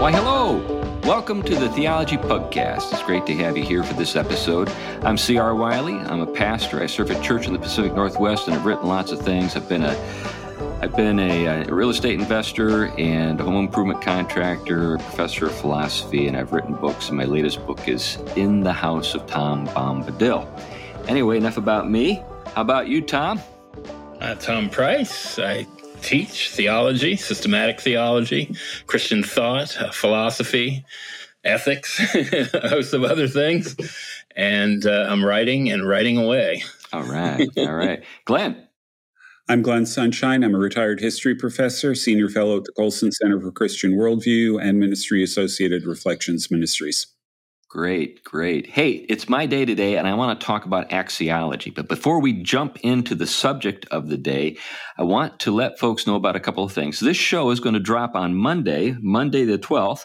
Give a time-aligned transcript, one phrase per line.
[0.00, 0.56] Why, hello!
[1.02, 2.90] Welcome to the Theology Pugcast.
[2.90, 4.70] It's great to have you here for this episode.
[5.02, 5.54] I'm C.R.
[5.54, 5.92] Wiley.
[5.92, 6.82] I'm a pastor.
[6.82, 9.56] I serve at church in the Pacific Northwest, and I've written lots of things.
[9.56, 9.90] I've been a
[10.80, 16.28] I've been a, a, real estate investor and a home improvement contractor, professor of philosophy,
[16.28, 17.08] and I've written books.
[17.10, 20.48] And my latest book is In the House of Tom Bombadil.
[21.08, 22.24] Anyway, enough about me.
[22.54, 23.38] How about you, Tom?
[24.18, 25.38] Uh, Tom Price.
[25.38, 25.66] I
[26.02, 28.54] teach theology, systematic theology,
[28.86, 30.84] Christian thought, uh, philosophy,
[31.44, 32.00] ethics,
[32.54, 33.76] a host of other things.
[34.36, 36.62] And uh, I'm writing and writing away.
[36.92, 37.48] All right.
[37.56, 38.02] All right.
[38.24, 38.66] Glenn.
[39.48, 40.44] I'm Glenn Sunshine.
[40.44, 44.78] I'm a retired history professor, senior fellow at the Colson Center for Christian Worldview and
[44.78, 47.08] Ministry Associated Reflections Ministries.
[47.70, 48.66] Great, great.
[48.66, 51.72] Hey, it's my day today, and I want to talk about axiology.
[51.72, 54.58] But before we jump into the subject of the day,
[54.98, 56.98] I want to let folks know about a couple of things.
[56.98, 60.02] This show is going to drop on Monday, Monday the 12th.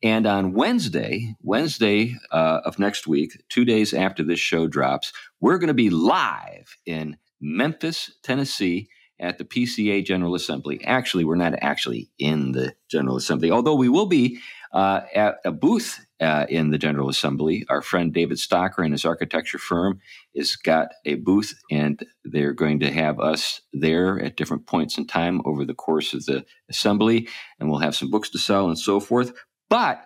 [0.00, 5.58] And on Wednesday, Wednesday uh, of next week, two days after this show drops, we're
[5.58, 10.80] going to be live in Memphis, Tennessee at the PCA General Assembly.
[10.84, 14.38] Actually, we're not actually in the General Assembly, although we will be
[14.72, 17.64] uh, at a booth uh, in the General Assembly.
[17.68, 20.00] Our friend David Stocker and his architecture firm
[20.36, 25.06] has got a booth, and they're going to have us there at different points in
[25.06, 28.78] time over the course of the assembly, and we'll have some books to sell and
[28.78, 29.32] so forth.
[29.68, 30.02] But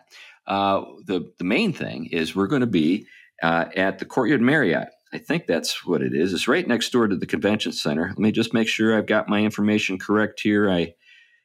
[0.47, 3.07] uh, the the main thing is we're going to be
[3.43, 4.89] uh, at the Courtyard Marriott.
[5.13, 6.33] I think that's what it is.
[6.33, 8.09] It's right next door to the convention center.
[8.09, 10.71] Let me just make sure I've got my information correct here.
[10.71, 10.95] I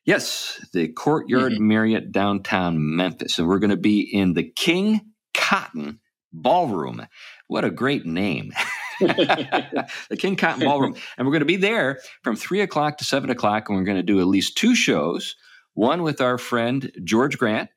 [0.07, 1.67] Yes, the Courtyard mm-hmm.
[1.67, 3.37] Marriott downtown Memphis.
[3.37, 5.01] And we're going to be in the King
[5.33, 5.99] Cotton
[6.31, 7.05] Ballroom.
[7.47, 8.53] What a great name.
[9.01, 10.95] the King Cotton Ballroom.
[11.17, 13.67] And we're going to be there from three o'clock to seven o'clock.
[13.67, 15.35] And we're going to do at least two shows
[15.73, 17.69] one with our friend George Grant,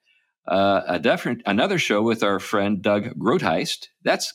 [0.46, 3.88] uh, a different, another show with our friend Doug Grotheist.
[4.04, 4.32] That's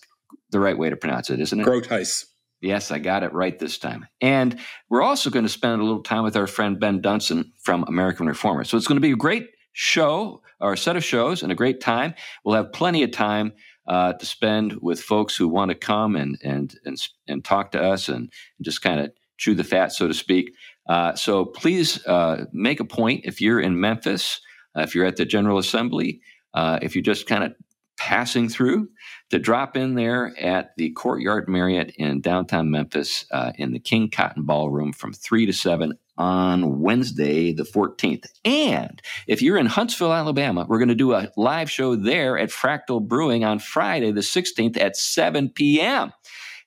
[0.51, 1.65] the right way to pronounce it, isn't it?
[1.65, 2.25] Groothuis.
[2.61, 4.07] Yes, I got it right this time.
[4.21, 7.83] And we're also going to spend a little time with our friend Ben Dunson from
[7.83, 8.63] American Reformer.
[8.63, 11.55] So it's going to be a great show or a set of shows and a
[11.55, 12.13] great time.
[12.43, 13.53] We'll have plenty of time
[13.87, 17.81] uh, to spend with folks who want to come and and and, and talk to
[17.81, 20.55] us and, just kind of chew the fat, so to speak.
[20.87, 24.39] Uh, so please uh, make a point if you're in Memphis,
[24.77, 26.21] uh, if you're at the General Assembly,
[26.53, 27.53] uh, if you just kind of
[27.97, 28.89] passing through
[29.29, 34.09] to drop in there at the Courtyard Marriott in downtown Memphis uh, in the King
[34.09, 38.25] Cotton Ballroom from 3 to 7 on Wednesday, the 14th.
[38.43, 42.49] And if you're in Huntsville, Alabama, we're going to do a live show there at
[42.49, 46.13] Fractal Brewing on Friday, the 16th at 7 p.m.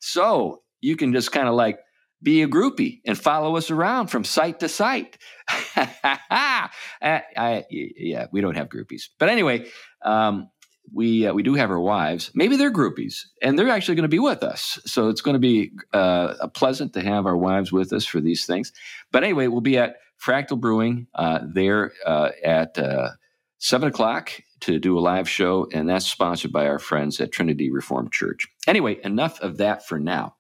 [0.00, 1.80] So you can just kind of like
[2.22, 5.18] be a groupie and follow us around from site to site.
[5.76, 6.68] I,
[7.00, 9.04] I, yeah, we don't have groupies.
[9.18, 9.68] But anyway,
[10.04, 10.50] um,
[10.92, 12.30] we uh, we do have our wives.
[12.34, 14.78] Maybe they're groupies, and they're actually going to be with us.
[14.86, 18.46] So it's going to be uh, pleasant to have our wives with us for these
[18.46, 18.72] things.
[19.12, 23.10] But anyway, we'll be at Fractal Brewing uh, there uh, at uh,
[23.58, 27.70] seven o'clock to do a live show, and that's sponsored by our friends at Trinity
[27.70, 28.46] Reformed Church.
[28.66, 30.36] Anyway, enough of that for now.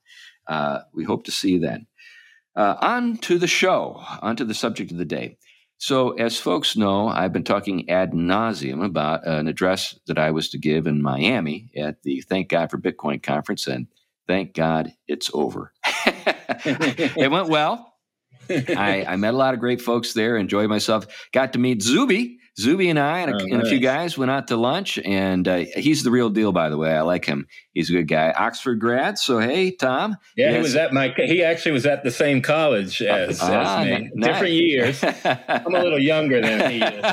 [0.46, 1.86] Uh, we hope to see you then.
[2.56, 5.36] on to the show, on to the subject of the day.
[5.80, 10.48] So, as folks know, I've been talking ad nauseum about an address that I was
[10.50, 13.86] to give in Miami at the Thank God for Bitcoin conference, and
[14.26, 15.72] thank God it's over.
[15.86, 17.94] it went well.
[18.50, 22.37] I, I, met a lot of great folks there, enjoyed myself, got to meet Zuby,
[22.58, 25.46] Zuby and I and a, oh, and a few guys went out to lunch, and
[25.46, 26.92] uh, he's the real deal, by the way.
[26.92, 27.46] I like him.
[27.72, 28.32] He's a good guy.
[28.36, 29.16] Oxford grad.
[29.16, 30.16] So hey, Tom.
[30.36, 31.14] Yeah, he was at my.
[31.16, 34.10] He actually was at the same college as, uh, as ah, me.
[34.16, 35.04] Different years.
[35.04, 37.04] I'm a little younger than he is.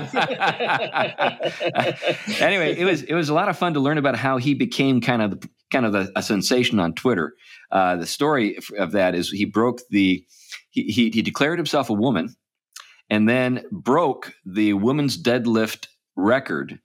[2.42, 5.00] anyway, it was it was a lot of fun to learn about how he became
[5.00, 7.36] kind of the, kind of a, a sensation on Twitter.
[7.72, 10.26] Uh, the story of that is he broke the
[10.72, 12.36] he, he, he declared himself a woman
[13.10, 16.80] and then broke the women's deadlift record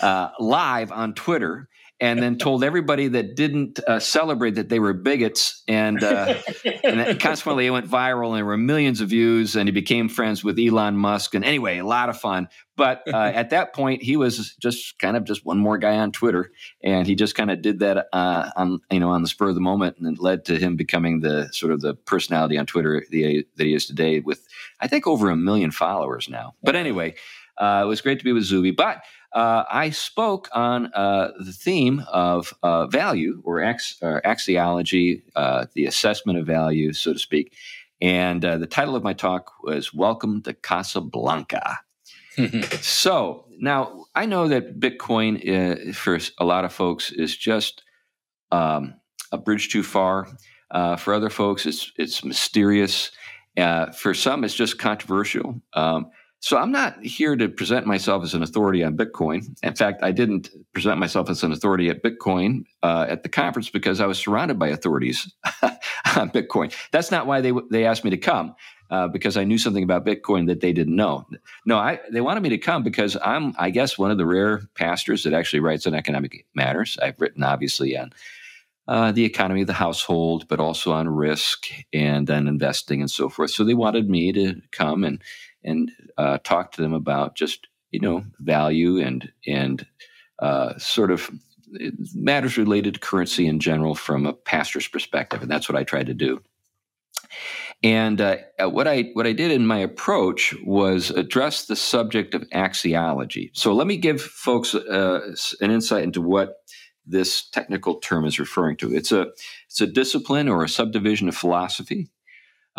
[0.00, 1.68] uh, live on Twitter
[2.00, 6.34] and then told everybody that didn't uh, celebrate that they were bigots, and, uh,
[6.84, 10.44] and consequently it went viral, and there were millions of views, and he became friends
[10.44, 12.48] with Elon Musk, and anyway, a lot of fun.
[12.76, 16.12] But uh, at that point, he was just kind of just one more guy on
[16.12, 16.52] Twitter,
[16.84, 19.56] and he just kind of did that uh, on you know on the spur of
[19.56, 23.04] the moment, and it led to him becoming the sort of the personality on Twitter
[23.10, 24.46] that he is today, with
[24.80, 26.54] I think over a million followers now.
[26.62, 27.16] But anyway.
[27.60, 28.70] Uh, it was great to be with Zuby.
[28.70, 29.02] But
[29.32, 35.86] uh, I spoke on uh, the theme of uh, value or ax- axiology, uh, the
[35.86, 37.54] assessment of value, so to speak.
[38.00, 41.78] And uh, the title of my talk was Welcome to Casablanca.
[42.80, 47.82] so now I know that Bitcoin uh, for a lot of folks is just
[48.52, 48.94] um,
[49.32, 50.28] a bridge too far.
[50.70, 53.10] Uh, for other folks, it's it's mysterious.
[53.56, 55.60] Uh, for some, it's just controversial.
[55.72, 59.56] Um, so I'm not here to present myself as an authority on Bitcoin.
[59.62, 63.70] In fact, I didn't present myself as an authority at Bitcoin uh, at the conference
[63.70, 65.32] because I was surrounded by authorities
[66.16, 66.72] on Bitcoin.
[66.92, 68.54] That's not why they they asked me to come.
[68.90, 71.26] Uh, because I knew something about Bitcoin that they didn't know.
[71.66, 74.62] No, I, they wanted me to come because I'm, I guess, one of the rare
[74.76, 76.96] pastors that actually writes on economic matters.
[77.02, 78.14] I've written obviously on
[78.88, 83.28] uh, the economy of the household, but also on risk and then investing and so
[83.28, 83.50] forth.
[83.50, 85.22] So they wanted me to come and
[85.68, 89.86] and uh, talk to them about just you know value and and
[90.40, 91.30] uh, sort of
[92.14, 96.06] matters related to currency in general from a pastor's perspective, and that's what I tried
[96.06, 96.40] to do.
[97.82, 102.42] And uh, what I what I did in my approach was address the subject of
[102.50, 103.50] axiology.
[103.52, 106.56] So let me give folks uh, an insight into what
[107.06, 108.94] this technical term is referring to.
[108.94, 109.28] It's a
[109.66, 112.08] it's a discipline or a subdivision of philosophy,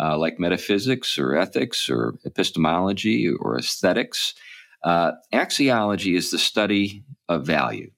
[0.00, 4.34] uh, like metaphysics or ethics or epistemology or aesthetics.
[4.82, 7.90] Uh, axiology is the study of value,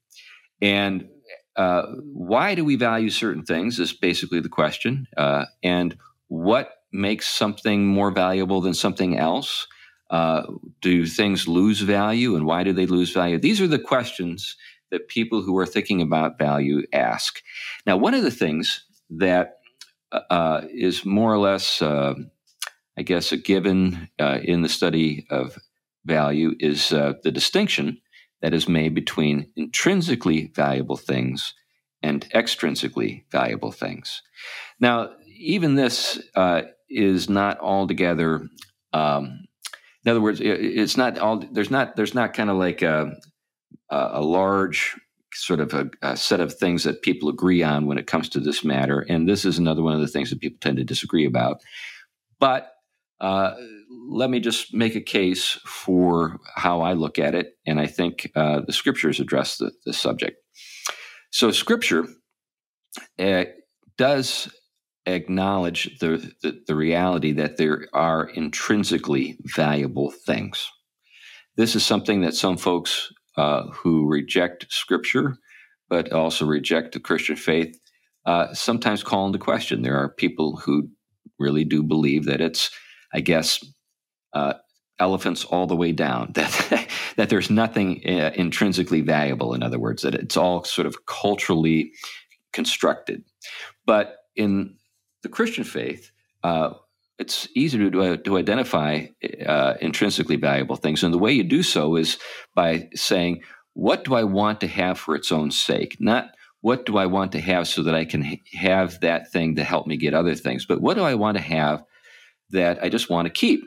[0.61, 1.09] and
[1.57, 1.83] uh,
[2.13, 5.07] why do we value certain things is basically the question.
[5.17, 5.97] Uh, and
[6.29, 9.67] what makes something more valuable than something else?
[10.11, 10.43] Uh,
[10.81, 13.39] do things lose value, and why do they lose value?
[13.39, 14.57] These are the questions
[14.91, 17.43] that people who are thinking about value ask.
[17.87, 19.59] Now, one of the things that
[20.13, 22.15] uh, is more or less, uh,
[22.97, 25.59] I guess, a given uh, in the study of
[26.05, 28.01] value is uh, the distinction
[28.41, 31.55] that is made between intrinsically valuable things
[32.03, 34.23] and extrinsically valuable things.
[34.81, 38.49] Now, even this uh, is not altogether.
[38.93, 39.47] Um,
[40.05, 41.39] in other words, it's not all.
[41.39, 41.95] There's not.
[41.95, 43.15] There's not kind of like a,
[43.89, 44.97] a large
[45.35, 48.41] sort of a, a, set of things that people agree on when it comes to
[48.41, 49.01] this matter.
[49.09, 51.61] And this is another one of the things that people tend to disagree about.
[52.39, 52.73] But
[53.21, 53.55] uh,
[54.09, 57.53] let me just make a case for how I look at it.
[57.67, 60.39] And I think uh, the scriptures address the, the subject.
[61.31, 62.07] So, scripture
[63.19, 63.45] uh,
[63.97, 64.53] does
[65.07, 70.69] acknowledge the, the, the reality that there are intrinsically valuable things.
[71.57, 75.37] This is something that some folks uh, who reject Scripture,
[75.89, 77.79] but also reject the Christian faith,
[78.27, 79.83] uh, sometimes call into question.
[79.83, 80.89] There are people who
[81.39, 82.71] really do believe that it's,
[83.13, 83.65] I guess,
[84.33, 84.55] uh,
[84.99, 86.33] elephants all the way down.
[86.43, 89.53] That that there's nothing uh, intrinsically valuable.
[89.53, 91.93] In other words, that it's all sort of culturally
[92.53, 93.23] constructed.
[93.85, 94.77] But in
[95.23, 96.11] the Christian faith,
[96.43, 96.71] uh,
[97.19, 99.07] it's easy to, uh, to identify
[99.47, 101.03] uh, intrinsically valuable things.
[101.03, 102.19] And the way you do so is
[102.55, 103.43] by saying,
[103.75, 105.97] what do I want to have for its own sake?
[106.01, 106.31] Not
[106.61, 109.65] what do I want to have so that I can ha- have that thing to
[109.65, 111.83] help me get other things, but what do I want to have
[112.51, 113.63] that I just want to keep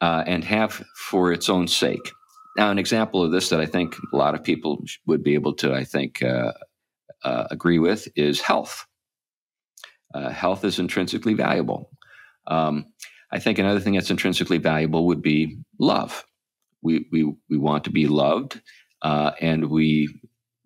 [0.00, 2.12] uh, and have for its own sake?
[2.56, 5.54] Now, an example of this that I think a lot of people would be able
[5.54, 6.52] to, I think, uh,
[7.22, 8.86] uh, agree with is health.
[10.14, 11.90] Uh, health is intrinsically valuable.
[12.48, 12.86] Um,
[13.30, 16.24] I think another thing that's intrinsically valuable would be love.
[16.82, 18.60] We we we want to be loved,
[19.02, 20.08] uh, and we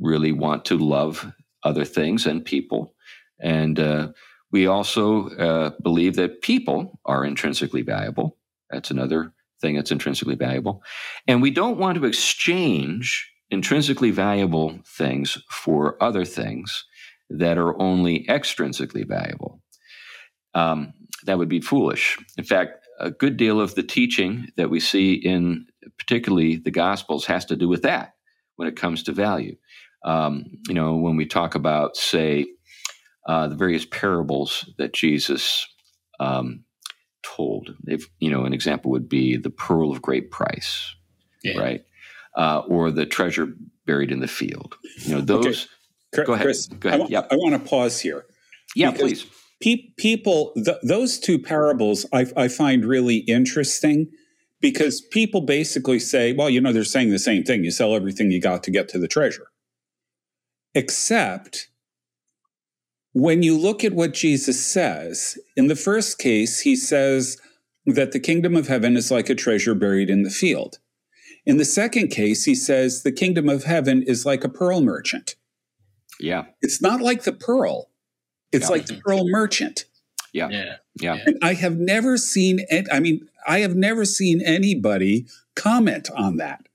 [0.01, 1.33] really want to love
[1.65, 2.95] other things and people,
[3.41, 4.09] and uh,
[4.51, 8.37] we also uh, believe that people are intrinsically valuable.
[8.71, 10.83] That's another thing that's intrinsically valuable,
[11.27, 16.85] and we don't want to exchange intrinsically valuable things for other things
[17.29, 19.61] that are only extrinsically valuable.
[20.55, 20.93] Um,
[21.25, 22.19] that would be foolish.
[22.37, 25.67] In fact, a good deal of the teaching that we see in
[25.99, 28.15] particularly the Gospels has to do with that
[28.57, 29.57] when it comes to value.
[30.05, 32.47] Um, you know, when we talk about, say,
[33.27, 35.67] uh, the various parables that Jesus
[36.19, 36.65] um,
[37.23, 40.95] told, if you know, an example would be the pearl of great price,
[41.45, 41.59] yeah.
[41.59, 41.85] right,
[42.37, 43.55] uh, or the treasure
[43.87, 44.77] buried in the field.
[44.99, 45.69] You know, those.
[46.15, 46.27] Okay.
[46.27, 46.45] Go ahead.
[46.45, 47.01] Chris, Go ahead.
[47.01, 47.29] I, w- yep.
[47.31, 48.27] I want to pause here.
[48.75, 49.25] Yeah, please
[49.63, 54.11] pe- people, th- those two parables I, I find really interesting
[54.61, 57.65] because people basically say, well, you know, they're saying the same thing.
[57.65, 59.49] You sell everything you got to get to the treasure.
[60.75, 61.69] Except
[63.13, 67.39] when you look at what Jesus says, in the first case, he says
[67.85, 70.79] that the kingdom of heaven is like a treasure buried in the field.
[71.45, 75.35] In the second case, he says the kingdom of heaven is like a pearl merchant.
[76.21, 76.45] Yeah.
[76.61, 77.91] It's not like the pearl,
[78.53, 78.71] it's yeah.
[78.71, 79.87] like the pearl merchant.
[80.33, 80.49] Yeah.
[80.49, 80.77] Yeah.
[81.01, 81.25] yeah.
[81.43, 86.67] I have never seen, I mean, I have never seen anybody comment on that.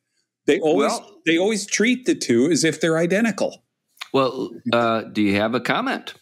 [0.46, 3.64] They always well, they always treat the two as if they're identical.
[4.14, 6.14] Well, uh, do you have a comment?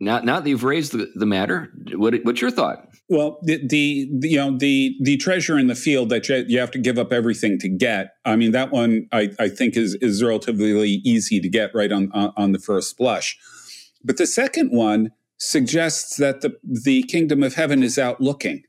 [0.00, 2.86] Now, now that you've raised the, the matter, what, what's your thought?
[3.08, 6.60] Well, the, the, the, you know the the treasure in the field that you, you
[6.60, 8.14] have to give up everything to get.
[8.24, 12.12] I mean, that one I, I think is is relatively easy to get right on,
[12.12, 13.36] on on the first blush.
[14.04, 18.62] But the second one suggests that the the kingdom of heaven is out looking.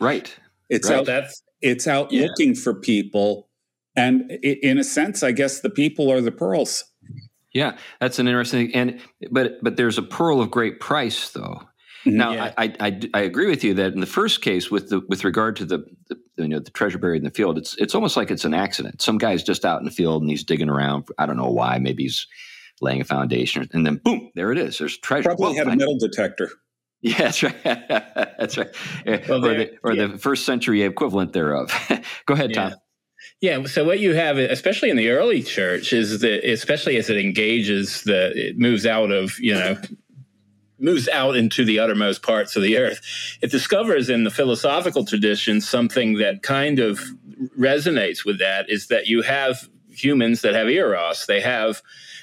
[0.00, 0.34] Right.
[0.68, 1.00] It's right.
[1.00, 1.06] out.
[1.06, 2.26] That's, it's out yeah.
[2.26, 3.48] looking for people,
[3.94, 6.84] and in a sense, I guess the people are the pearls.
[7.52, 8.74] Yeah, that's an interesting.
[8.74, 11.62] And but but there's a pearl of great price, though.
[12.04, 12.16] Mm-hmm.
[12.16, 12.54] Now, yeah.
[12.58, 15.54] I, I, I agree with you that in the first case, with the with regard
[15.56, 18.30] to the, the, you know the treasure buried in the field, it's it's almost like
[18.30, 19.02] it's an accident.
[19.02, 21.06] Some guy's just out in the field and he's digging around.
[21.18, 21.78] I don't know why.
[21.78, 22.26] Maybe he's
[22.82, 24.78] laying a foundation, and then boom, there it is.
[24.78, 25.30] There's treasure.
[25.30, 26.50] Probably Whoa, had a metal detector.
[27.04, 27.64] Yeah, that's right.
[27.64, 28.68] that's right.
[29.06, 30.06] Eh, well, or, the, or yeah.
[30.06, 31.72] the first century equivalent thereof.
[32.26, 32.74] Go ahead, Tom.
[33.40, 33.64] Yeah.
[33.64, 38.04] So what you have, especially in the early church, is that especially as it engages
[38.04, 39.76] the, it moves out of you know
[40.78, 43.00] moves out into the uttermost parts of the earth.
[43.42, 47.00] It discovers in the philosophical tradition something that kind of
[47.58, 51.26] resonates with that is that you have humans that have eros.
[51.26, 51.82] They have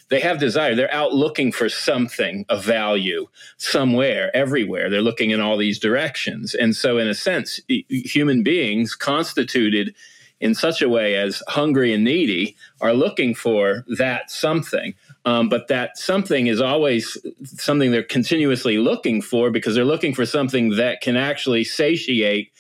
[0.10, 0.76] they have desire.
[0.76, 4.90] They're out looking for something of value somewhere, everywhere.
[4.90, 6.54] They're looking in all these directions.
[6.54, 9.96] And so, in a sense, human beings constituted
[10.40, 14.94] in such a way as hungry and needy are looking for that something.
[15.26, 20.26] Um, but that something is always something they're continuously looking for because they're looking for
[20.26, 22.52] something that can actually satiate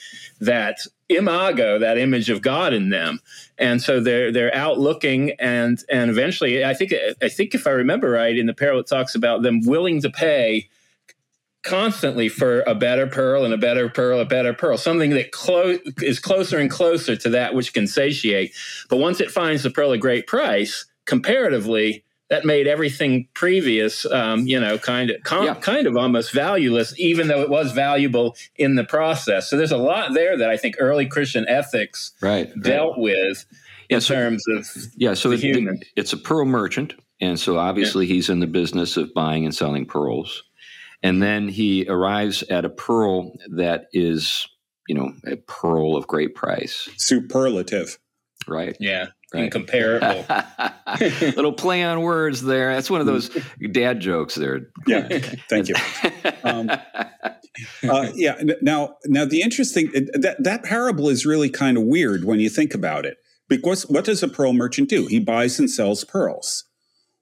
[0.42, 0.80] that
[1.10, 3.20] imago, that image of God in them.
[3.58, 7.72] And so they're they're out looking and and eventually I think I think if I
[7.72, 10.70] remember right in the parable it talks about them willing to pay
[11.64, 15.78] constantly for a better pearl and a better pearl, a better pearl, something that clo-
[16.02, 18.54] is closer and closer to that which can satiate.
[18.90, 24.48] But once it finds the pearl a great price, comparatively, that made everything previous, um,
[24.48, 25.56] you know, kind of com- yeah.
[25.56, 29.50] kind of almost valueless, even though it was valuable in the process.
[29.50, 33.02] So there's a lot there that I think early Christian ethics right, dealt right.
[33.02, 33.46] with
[33.90, 35.16] in yeah, so, terms of yeah.
[35.16, 38.14] So it, it's a pearl merchant, and so obviously yeah.
[38.14, 40.44] he's in the business of buying and selling pearls.
[41.02, 44.48] And then he arrives at a pearl that is,
[44.88, 46.90] you know, a pearl of great price.
[46.98, 47.98] Superlative.
[48.48, 48.76] Right.
[48.80, 49.08] Yeah.
[49.34, 49.46] Right.
[49.46, 50.26] Incomparable.
[51.22, 52.74] Little play on words there.
[52.74, 53.30] That's one of those
[53.72, 54.70] dad jokes there.
[54.88, 55.08] Yeah.
[55.50, 55.76] Thank you.
[56.44, 56.70] Um,
[57.90, 58.42] uh, yeah.
[58.62, 62.74] Now, now the interesting that that parable is really kind of weird when you think
[62.74, 63.18] about it.
[63.48, 65.08] Because what does a pearl merchant do?
[65.08, 66.66] He buys and sells pearls.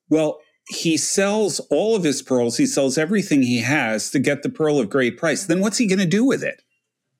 [0.09, 4.49] Well, he sells all of his pearls, he sells everything he has to get the
[4.49, 5.45] pearl of great price.
[5.45, 6.61] Then what's he going to do with it?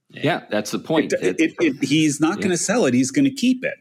[0.09, 1.13] Yeah, that's the point.
[1.13, 2.43] It, it, it, he's not yeah.
[2.43, 3.75] going to sell it; he's going to keep it.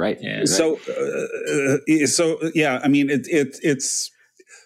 [0.00, 0.18] Right.
[0.20, 2.80] Yeah, so, uh, so yeah.
[2.82, 4.10] I mean, it, it's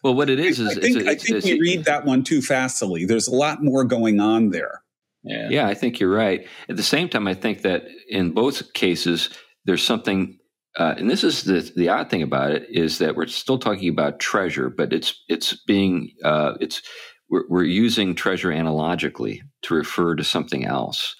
[0.04, 2.22] well, what it is is I think, it's, I think it's, we read that one
[2.22, 3.04] too fastly.
[3.04, 4.82] There's a lot more going on there.
[5.24, 5.48] Yeah.
[5.50, 6.46] yeah, I think you're right.
[6.68, 9.30] At the same time, I think that in both cases,
[9.64, 10.38] there's something
[10.76, 13.88] uh, and this is the the odd thing about it is that we're still talking
[13.88, 16.82] about treasure, but it's it's being uh, it's
[17.30, 21.14] we're, we're, using treasure analogically to refer to something else.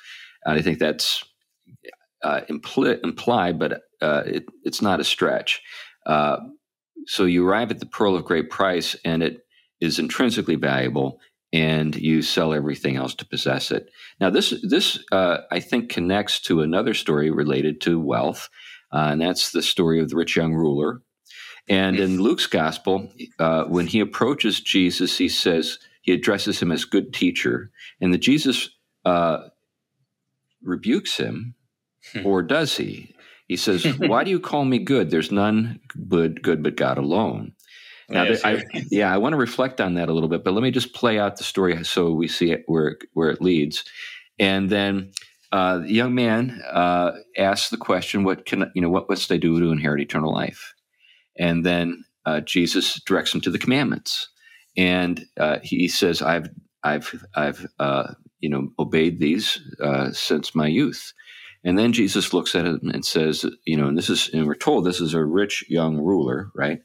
[0.44, 1.24] And I think that's
[2.22, 5.62] uh, impli- implied, but uh, it, it's not a stretch.
[6.06, 6.38] Uh,
[7.06, 9.46] so you arrive at the pearl of great price, and it
[9.80, 11.20] is intrinsically valuable,
[11.52, 13.90] and you sell everything else to possess it.
[14.20, 18.48] Now, this this uh, I think connects to another story related to wealth
[18.94, 21.02] uh, and that's the story of the rich young ruler.
[21.68, 26.84] And in Luke's gospel, uh, when he approaches Jesus, he says, he addresses him as
[26.84, 27.72] good teacher.
[28.00, 28.70] And the Jesus
[29.04, 29.48] uh,
[30.62, 31.54] rebukes him,
[32.12, 32.24] hmm.
[32.24, 33.13] or does he?
[33.54, 35.10] He says, Why do you call me good?
[35.10, 37.52] There's none good, good but God alone.
[38.08, 40.64] Now, yes, I, yeah, I want to reflect on that a little bit, but let
[40.64, 43.84] me just play out the story so we see it where where it leads,
[44.40, 45.12] and then
[45.52, 48.90] uh, the young man uh, asks the question, "What can you know?
[48.90, 50.74] What must I do to inherit eternal life?"
[51.38, 54.28] And then uh, Jesus directs him to the commandments,
[54.76, 56.48] and uh, he says, "I've
[56.82, 61.14] I've I've uh, you know obeyed these uh, since my youth."
[61.64, 64.54] And then Jesus looks at him and says, "You know, and this is, and we're
[64.54, 66.80] told this is a rich young ruler, right?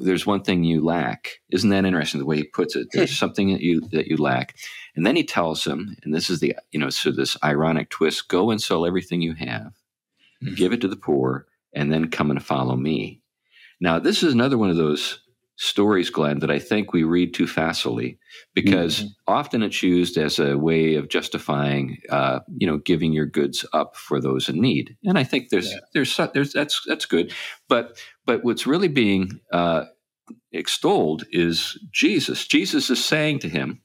[0.00, 1.40] there's one thing you lack.
[1.50, 2.88] Isn't that interesting the way he puts it?
[2.92, 4.54] There's something that you that you lack."
[4.96, 8.28] And then he tells him, and this is the, you know, so this ironic twist
[8.28, 9.72] go and sell everything you have,
[10.42, 10.54] mm-hmm.
[10.54, 13.22] give it to the poor, and then come and follow me.
[13.80, 15.20] Now, this is another one of those
[15.62, 18.18] stories, Glenn, that I think we read too facilely
[18.54, 19.08] because mm-hmm.
[19.26, 23.94] often it's used as a way of justifying, uh, you know, giving your goods up
[23.94, 24.96] for those in need.
[25.04, 25.80] And I think there's, yeah.
[25.92, 27.34] there's, there's, that's, that's good.
[27.68, 29.84] But, but what's really being uh,
[30.50, 32.46] extolled is Jesus.
[32.46, 33.82] Jesus is saying to him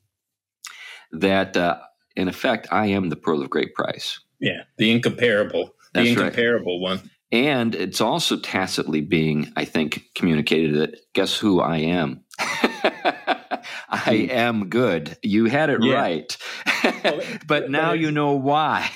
[1.11, 1.79] that, uh,
[2.15, 4.21] in effect, I am the pearl of great price.
[4.39, 7.01] Yeah, the incomparable, the That's incomparable right.
[7.01, 7.09] one.
[7.31, 12.23] And it's also tacitly being, I think, communicated that guess who I am?
[13.89, 14.31] I hmm.
[14.31, 15.17] am good.
[15.23, 15.95] You had it yeah.
[15.95, 16.37] right.
[17.47, 18.89] but now you know why.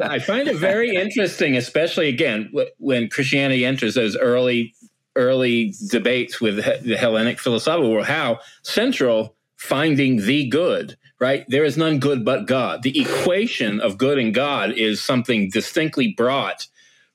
[0.00, 4.74] I find it very interesting, especially again when Christianity enters those early
[5.16, 11.44] early debates with the Hellenic philosophical world, how central finding the good, right?
[11.48, 12.84] There is none good but God.
[12.84, 16.68] The equation of good and God is something distinctly brought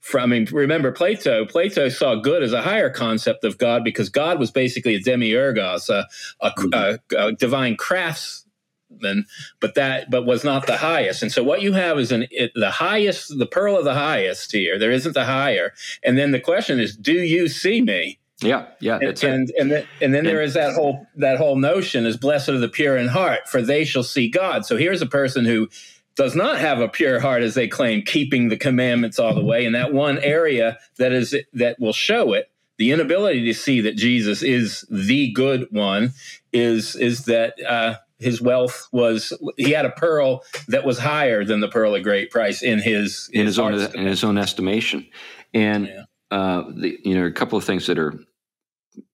[0.04, 4.10] from, I mean, remember Plato, Plato saw good as a higher concept of God because
[4.10, 6.06] God was basically a demiurgos, a,
[6.42, 7.16] a, mm-hmm.
[7.16, 9.26] a, a divine craftsman,
[9.62, 11.24] but that, but was not the highest.
[11.24, 14.52] And so what you have is an, it, the highest, the pearl of the highest
[14.52, 14.78] here.
[14.78, 15.74] There isn't the higher.
[16.04, 18.20] And then the question is, do you see me?
[18.42, 22.06] Yeah, yeah, and and, and, then, and then there is that whole that whole notion
[22.06, 24.66] is blessed are the pure in heart, for they shall see God.
[24.66, 25.70] So here's a person who
[26.16, 29.66] does not have a pure heart as they claim keeping the commandments all the way
[29.66, 33.96] and that one area that is that will show it the inability to see that
[33.96, 36.14] jesus is the good one
[36.52, 41.60] is is that uh, his wealth was he had a pearl that was higher than
[41.60, 45.06] the pearl of great price in his in his, his own in his own estimation
[45.54, 46.04] and yeah.
[46.32, 48.14] uh, the, you know a couple of things that are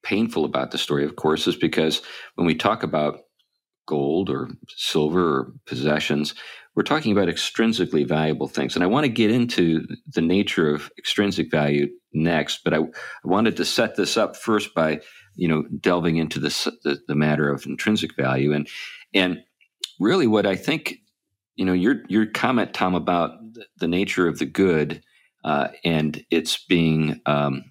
[0.04, 2.02] painful about the story of course is because
[2.36, 3.22] when we talk about
[3.86, 6.36] gold or silver or possessions
[6.76, 8.76] we're talking about extrinsically valuable things.
[8.76, 12.84] And I want to get into the nature of extrinsic value next, but I, I
[13.24, 15.02] wanted to set this up first by,
[15.36, 18.54] you know, delving into this, the, the matter of intrinsic value.
[18.54, 18.68] And,
[19.14, 19.40] and
[20.00, 20.98] really what I think,
[21.56, 23.32] you know, your, your comment, Tom, about
[23.78, 25.02] the nature of the good
[25.44, 27.64] uh, and it's being um,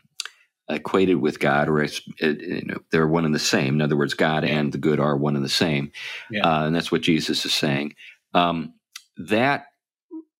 [0.68, 3.74] equated with God, or it's, it, you know, they're one and the same.
[3.74, 5.92] In other words, God and the good are one and the same.
[6.30, 6.42] Yeah.
[6.46, 7.94] Uh, and that's what Jesus is saying.
[8.34, 8.74] Um,
[9.18, 9.66] that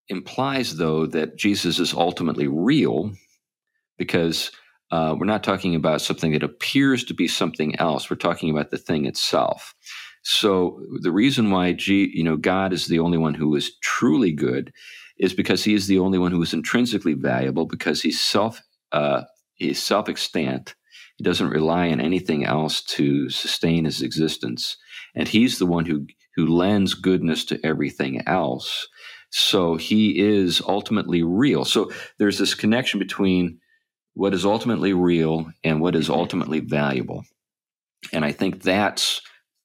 [0.09, 3.13] implies, though, that Jesus is ultimately real
[3.99, 4.51] because
[4.91, 8.09] uh, we're not talking about something that appears to be something else.
[8.09, 9.75] We're talking about the thing itself.
[10.23, 14.33] So the reason why G, you know God is the only one who is truly
[14.33, 14.73] good
[15.19, 18.61] is because He is the only one who is intrinsically valuable because He's self
[18.93, 19.23] uh,
[19.55, 20.75] He's self extant.
[21.17, 24.77] He doesn't rely on anything else to sustain His existence,
[25.15, 26.07] and He's the one who
[26.39, 28.87] who lends goodness to everything else.
[29.31, 31.65] So he is ultimately real.
[31.65, 33.59] So there's this connection between
[34.15, 37.25] what is ultimately real and what is ultimately valuable.
[38.13, 39.21] And I think that's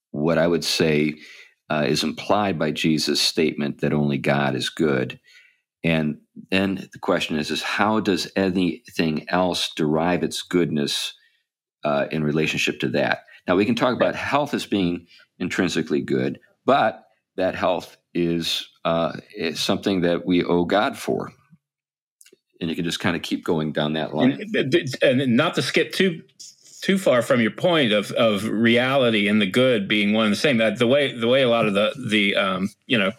[0.09, 1.13] what I would say
[1.69, 5.19] uh, is implied by Jesus' statement that only God is good.
[5.83, 11.13] And then the question is, is how does anything else derive its goodness
[11.83, 13.25] uh, in relationship to that?
[13.47, 15.05] Now, we can talk about health as being
[15.37, 21.31] intrinsically good, but that health is, uh, is something that we owe God for.
[22.61, 24.39] And you can just kind of keep going down that line.
[24.61, 26.23] And, and not to skip too
[26.81, 30.37] too far from your point of of reality and the good being one and the
[30.37, 30.57] same.
[30.57, 33.11] That The way the way a lot of the the um, you know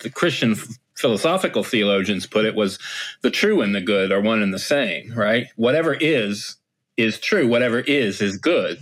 [0.00, 0.56] the Christian
[0.96, 2.78] philosophical theologians put it was
[3.22, 5.46] the true and the good are one and the same, right?
[5.56, 6.56] Whatever is
[6.96, 8.78] is true, whatever is is good,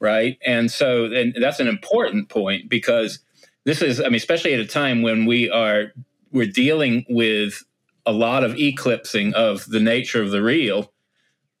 [0.00, 0.38] right?
[0.44, 3.18] And so and that's an important point because
[3.64, 5.92] this is I mean especially at a time when we are
[6.32, 7.62] we're dealing with
[8.06, 10.92] a lot of eclipsing of the nature of the real,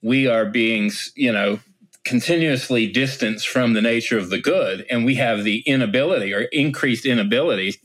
[0.02, 1.60] we are being, you know,
[2.04, 7.06] continuously distanced from the nature of the good and we have the inability or increased
[7.06, 7.76] inability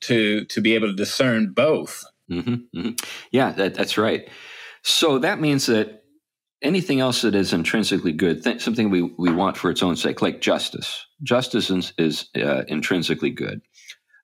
[0.00, 2.04] to to be able to discern both.
[2.30, 2.90] Mm-hmm, mm-hmm.
[3.32, 4.28] Yeah, that, that's right.
[4.82, 6.03] So that means that
[6.64, 10.22] anything else that is intrinsically good, th- something we, we want for its own sake,
[10.22, 11.06] like justice.
[11.22, 13.60] Justice is, is uh, intrinsically good.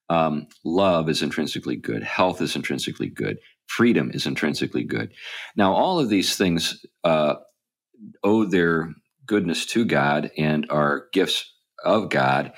[0.09, 2.03] Um, love is intrinsically good.
[2.03, 3.39] Health is intrinsically good.
[3.67, 5.13] Freedom is intrinsically good.
[5.55, 7.35] Now, all of these things uh,
[8.25, 8.93] owe their
[9.27, 11.53] goodness to God and are gifts
[11.85, 12.53] of God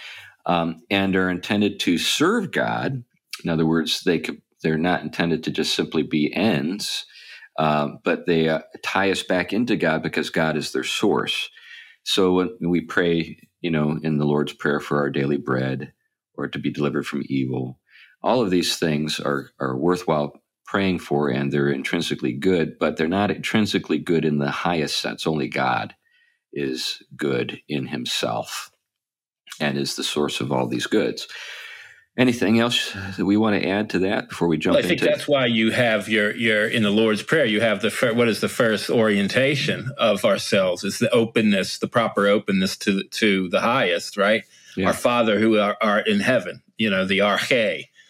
[0.46, 3.04] um, and are intended to serve God.
[3.44, 7.04] In other words, they could, they're not intended to just simply be ends
[7.58, 11.50] um, but they uh, tie us back into God because God is their source.
[12.04, 15.92] So when we pray, you know, in the Lord's Prayer for our daily bread
[16.34, 17.78] or to be delivered from evil,
[18.22, 23.08] all of these things are, are worthwhile praying for and they're intrinsically good, but they're
[23.08, 25.26] not intrinsically good in the highest sense.
[25.26, 25.94] Only God
[26.52, 28.70] is good in himself
[29.60, 31.28] and is the source of all these goods.
[32.14, 34.74] Anything else that we want to add to that before we jump?
[34.74, 37.46] Well, I think that's why you have your your in the Lord's Prayer.
[37.46, 40.84] You have the fir- what is the first orientation of ourselves?
[40.84, 44.44] It's the openness, the proper openness to to the highest, right?
[44.76, 44.88] Yeah.
[44.88, 46.62] Our Father who are, are, in heaven.
[46.76, 47.48] You know, the arche,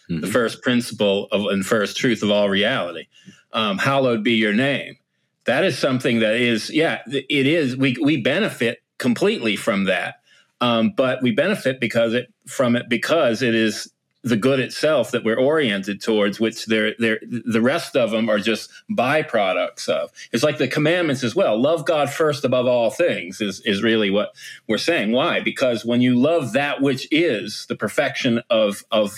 [0.09, 0.19] mm-hmm.
[0.19, 3.07] the first principle of and first truth of all reality.
[3.53, 4.97] Um, hallowed be your name.
[5.45, 7.77] That is something that is, yeah, it is.
[7.77, 10.15] We we benefit completely from that.
[10.61, 13.92] Um, but we benefit because it from it because it is
[14.23, 18.39] the good itself that we're oriented towards, which they're, they're, the rest of them are
[18.39, 20.11] just byproducts of.
[20.31, 21.61] It's like the commandments as well.
[21.61, 24.33] Love God first above all things is, is really what
[24.67, 25.11] we're saying.
[25.11, 25.41] Why?
[25.41, 29.13] Because when you love that which is the perfection of, of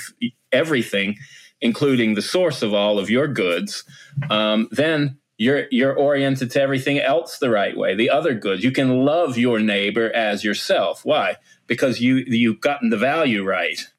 [0.51, 1.17] everything,
[1.61, 3.83] including the source of all of your goods,
[4.31, 8.71] um, then you're you're oriented to everything else the right way the other goods you
[8.71, 11.35] can love your neighbor as yourself why
[11.67, 13.89] because you you've gotten the value right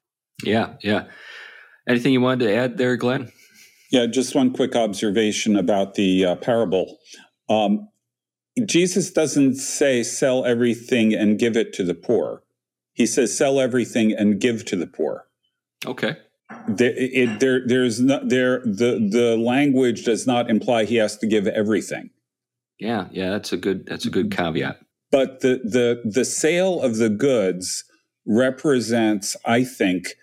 [0.43, 1.05] yeah yeah
[1.87, 3.31] anything you wanted to add there glenn
[3.91, 6.99] yeah just one quick observation about the uh, parable
[7.49, 7.87] um,
[8.65, 12.43] jesus doesn't say sell everything and give it to the poor
[12.93, 15.25] he says sell everything and give to the poor
[15.85, 16.17] okay
[16.67, 18.59] there, it, there, there's not there.
[18.59, 22.09] The the language does not imply he has to give everything.
[22.79, 24.79] Yeah, yeah, that's a good that's a good caveat.
[25.11, 27.83] But the the the sale of the goods
[28.25, 30.15] represents, I think,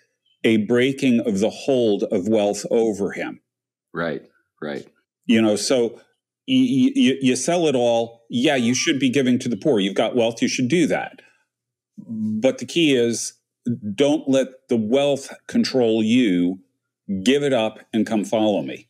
[0.45, 3.41] a breaking of the hold of wealth over him.
[3.93, 4.23] Right,
[4.63, 4.87] right.
[5.27, 6.01] You know, so
[6.47, 8.23] you, you, you sell it all.
[8.29, 9.81] Yeah, you should be giving to the poor.
[9.81, 11.21] You've got wealth, you should do that.
[11.97, 13.35] But the key is
[13.95, 16.61] don't let the wealth control you.
[17.23, 18.89] Give it up and come follow me.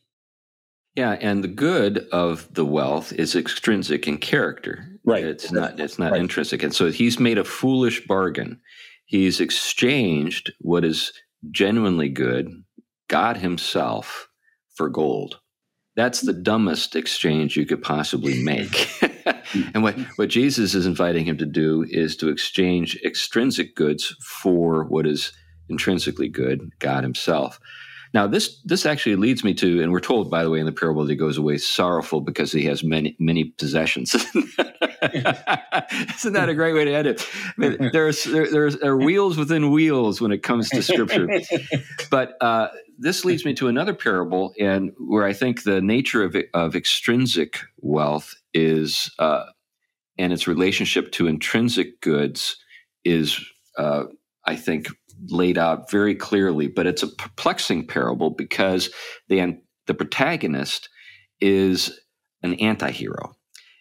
[0.95, 4.87] Yeah, and the good of the wealth is extrinsic in character.
[5.03, 5.25] Right.
[5.25, 6.21] It's not it's not right.
[6.21, 6.63] intrinsic.
[6.63, 8.61] And so he's made a foolish bargain.
[9.05, 11.11] He's exchanged what is
[11.51, 12.49] genuinely good,
[13.07, 14.27] God himself,
[14.75, 15.39] for gold.
[15.95, 18.89] That's the dumbest exchange you could possibly make.
[19.73, 24.83] and what, what Jesus is inviting him to do is to exchange extrinsic goods for
[24.83, 25.31] what is
[25.69, 27.59] intrinsically good, God Himself.
[28.15, 30.71] Now, this this actually leads me to, and we're told, by the way, in the
[30.71, 34.15] parable that he goes away sorrowful because he has many many possessions.
[36.15, 37.27] Isn't that a great way to end it?
[37.45, 41.27] I mean, there's there, there's there are wheels within wheels when it comes to Scripture.
[42.09, 46.37] But uh, this leads me to another parable, and where I think the nature of
[46.53, 49.43] of extrinsic wealth is uh,
[50.17, 52.55] and its relationship to intrinsic goods
[53.03, 53.45] is,
[53.77, 54.05] uh,
[54.45, 54.87] I think,
[55.27, 56.67] laid out very clearly.
[56.67, 58.89] But it's a perplexing parable because
[59.29, 60.89] the the protagonist
[61.39, 61.99] is
[62.41, 63.35] an anti-hero.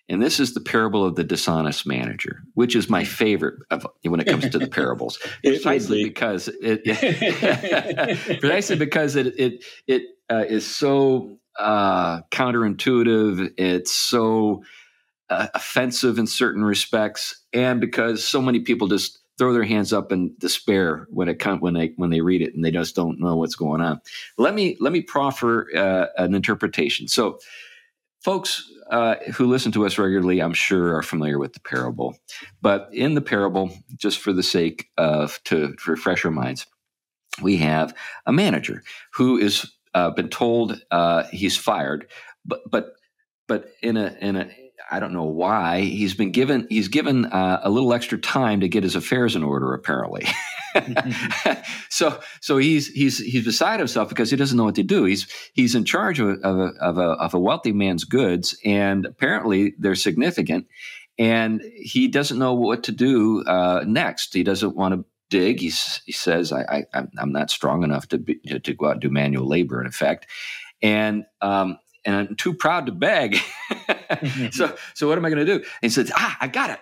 [0.09, 4.21] And this is the parable of the dishonest manager, which is my favorite of, when
[4.21, 6.11] it comes to the parables, precisely be.
[6.11, 6.85] because it,
[8.41, 13.55] precisely because it it it uh, is so uh, counterintuitive.
[13.57, 14.63] It's so
[15.31, 20.13] uh, offensive in certain respects, and because so many people just throw their hands up
[20.13, 23.21] in despair when it come, when they when they read it and they just don't
[23.21, 24.01] know what's going on.
[24.39, 27.09] Let me let me proffer uh, an interpretation.
[27.09, 27.39] So,
[28.23, 32.17] folks uh, who listen to us regularly, I'm sure, are familiar with the parable.
[32.61, 36.67] But in the parable, just for the sake of to, refresh our minds,
[37.43, 37.95] we have
[38.27, 38.83] a manager
[39.15, 42.09] who is uh, been told uh, he's fired,
[42.45, 42.93] but but
[43.49, 44.49] but in a in a
[44.95, 48.69] I don't know why he's been given he's given uh, a little extra time to
[48.69, 50.25] get his affairs in order apparently.
[51.89, 55.05] so so he's he's he's beside himself because he doesn't know what to do.
[55.05, 59.05] He's he's in charge of, of, a, of, a, of a wealthy man's goods and
[59.05, 60.69] apparently they're significant
[61.19, 64.33] and he doesn't know what to do uh, next.
[64.33, 65.59] He doesn't want to dig.
[65.61, 69.01] He's, he says, I, I, am not strong enough to, be, to, go out and
[69.01, 70.27] do manual labor, in effect.
[70.83, 73.39] And um, and I'm too proud to beg.
[74.53, 75.59] so, so what am I going to do?
[75.59, 76.81] And he says, ah, I got it.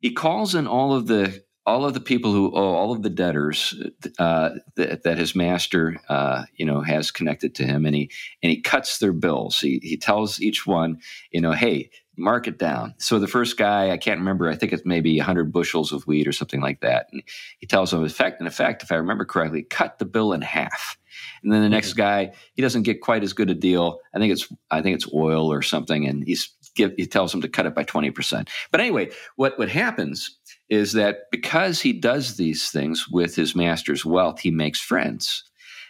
[0.00, 3.10] He calls in all of the all of the people who owe all of the
[3.10, 3.80] debtors
[4.18, 8.10] uh, that, that, his master, uh, you know, has connected to him, and he
[8.42, 9.60] and he cuts their bills.
[9.60, 10.98] He he tells each one,
[11.30, 12.94] you know, hey, mark it down.
[12.98, 16.28] So the first guy, I can't remember, I think it's maybe 100 bushels of wheat
[16.28, 17.08] or something like that.
[17.12, 17.22] And
[17.58, 20.42] he tells him, in fact, in effect, if I remember correctly, cut the bill in
[20.42, 20.98] half.
[21.42, 24.00] And then the next guy, he doesn't get quite as good a deal.
[24.14, 27.42] I think it's I think it's oil or something, and he's give, he tells him
[27.42, 28.48] to cut it by twenty percent.
[28.70, 34.04] But anyway, what what happens is that because he does these things with his master's
[34.04, 35.44] wealth, he makes friends.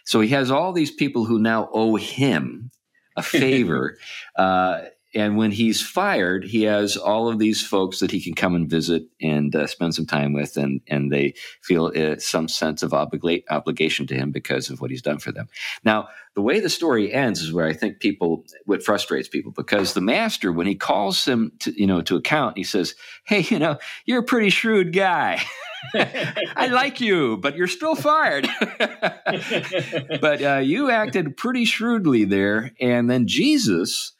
[0.04, 2.70] So he has all these people who now owe him
[3.16, 3.98] a favor.
[4.36, 4.82] uh,
[5.14, 8.68] and when he's fired, he has all of these folks that he can come and
[8.68, 12.94] visit and uh, spend some time with, and and they feel uh, some sense of
[12.94, 15.48] obligation to him because of what he's done for them.
[15.84, 19.92] Now, the way the story ends is where I think people what frustrates people because
[19.92, 22.94] the master, when he calls him to you know to account, he says,
[23.26, 25.42] "Hey, you know, you're a pretty shrewd guy."
[25.94, 28.48] I like you, but you're still fired.
[28.78, 32.72] but uh, you acted pretty shrewdly there.
[32.80, 34.12] And then Jesus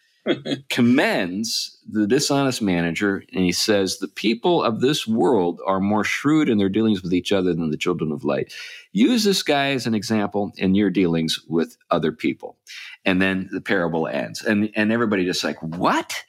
[0.71, 6.49] commends the dishonest manager and he says, The people of this world are more shrewd
[6.49, 8.53] in their dealings with each other than the children of light.
[8.93, 12.57] Use this guy as an example in your dealings with other people.
[13.05, 14.43] And then the parable ends.
[14.43, 16.25] And, and everybody just like, What?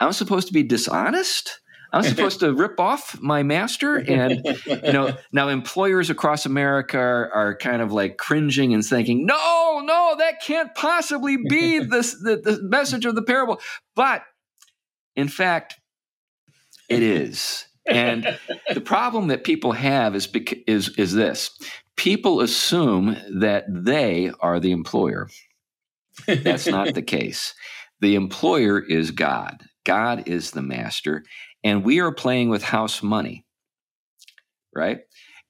[0.00, 1.60] I'm supposed to be dishonest?
[1.92, 7.30] I'm supposed to rip off my master, and you know now employers across America are,
[7.32, 12.36] are, kind of like cringing and thinking, "No, no, that can't possibly be this the,
[12.36, 13.60] the message of the parable."
[13.94, 14.22] But
[15.16, 15.78] in fact,
[16.88, 17.66] it is.
[17.84, 18.38] And
[18.72, 20.28] the problem that people have is
[20.66, 21.58] is is this:
[21.96, 25.28] people assume that they are the employer.
[26.26, 27.54] That's not the case.
[28.00, 29.64] The employer is God.
[29.84, 31.24] God is the master,
[31.64, 33.44] and we are playing with house money,
[34.74, 35.00] right?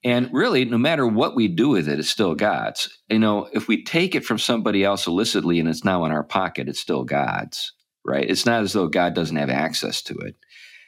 [0.05, 2.89] And really, no matter what we do with it, it's still God's.
[3.09, 6.25] You know, if we take it from somebody else illicitly and it's now in our
[6.25, 7.73] pocket, it's still God's,
[8.05, 8.29] right?
[8.29, 10.35] It's not as though God doesn't have access to it.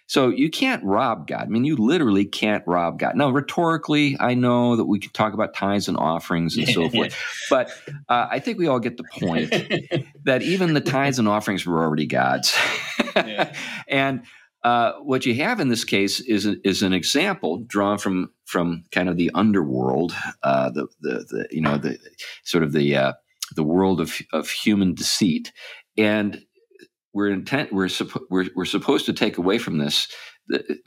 [0.06, 1.42] So you can't rob God.
[1.42, 3.16] I mean, you literally can't rob God.
[3.16, 7.16] Now, rhetorically, I know that we can talk about tithes and offerings and so forth,
[7.48, 7.70] but
[8.08, 9.50] uh, I think we all get the point
[10.24, 12.54] that even the tithes and offerings were already God's.
[13.88, 14.24] and
[14.64, 19.10] uh, what you have in this case is is an example drawn from from kind
[19.10, 21.98] of the underworld, uh, the, the the you know the
[22.44, 23.12] sort of the uh,
[23.54, 25.52] the world of of human deceit,
[25.98, 26.42] and
[27.12, 30.08] we're intent we're, suppo- we're we're supposed to take away from this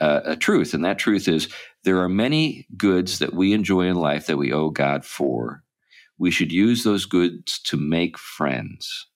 [0.00, 1.48] uh, a truth, and that truth is
[1.84, 5.62] there are many goods that we enjoy in life that we owe God for.
[6.18, 9.06] We should use those goods to make friends.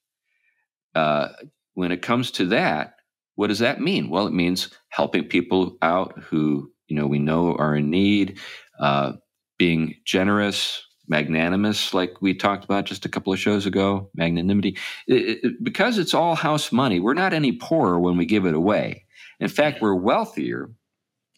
[0.95, 1.29] Uh,
[1.75, 2.92] when it comes to that,
[3.35, 4.11] what does that mean?
[4.11, 8.39] Well, it means helping people out who you know we know are in need,
[8.79, 9.13] uh,
[9.59, 14.11] being generous, magnanimous, like we talked about just a couple of shows ago.
[14.15, 17.01] Magnanimity, it, it, because it's all house money.
[17.01, 19.07] We're not any poorer when we give it away.
[19.41, 20.71] In fact, we're wealthier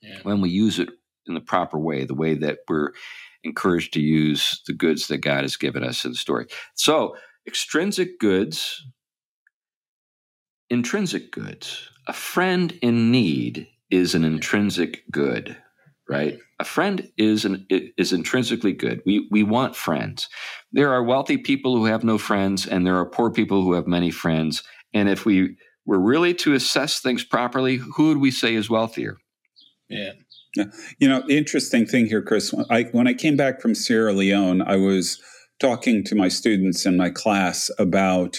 [0.03, 0.19] yeah.
[0.23, 0.91] when we use it
[1.27, 2.93] in the proper way, the way that we're
[3.43, 6.47] encouraged to use the goods that God has given us in the story.
[6.75, 8.83] So, extrinsic goods
[10.71, 11.89] intrinsic goods.
[12.07, 15.57] A friend in need is an intrinsic good,
[16.09, 16.39] right?
[16.61, 19.03] A friend is an is intrinsically good.
[19.07, 20.29] We we want friends.
[20.73, 23.87] There are wealthy people who have no friends, and there are poor people who have
[23.87, 24.63] many friends.
[24.93, 29.19] And if we were really to assess things properly, who would we say is wealthier?
[29.89, 30.13] Yeah.
[30.99, 32.53] You know, interesting thing here, Chris.
[32.53, 35.21] When I, when I came back from Sierra Leone, I was
[35.59, 38.39] talking to my students in my class about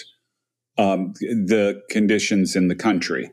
[0.78, 3.30] um, the conditions in the country.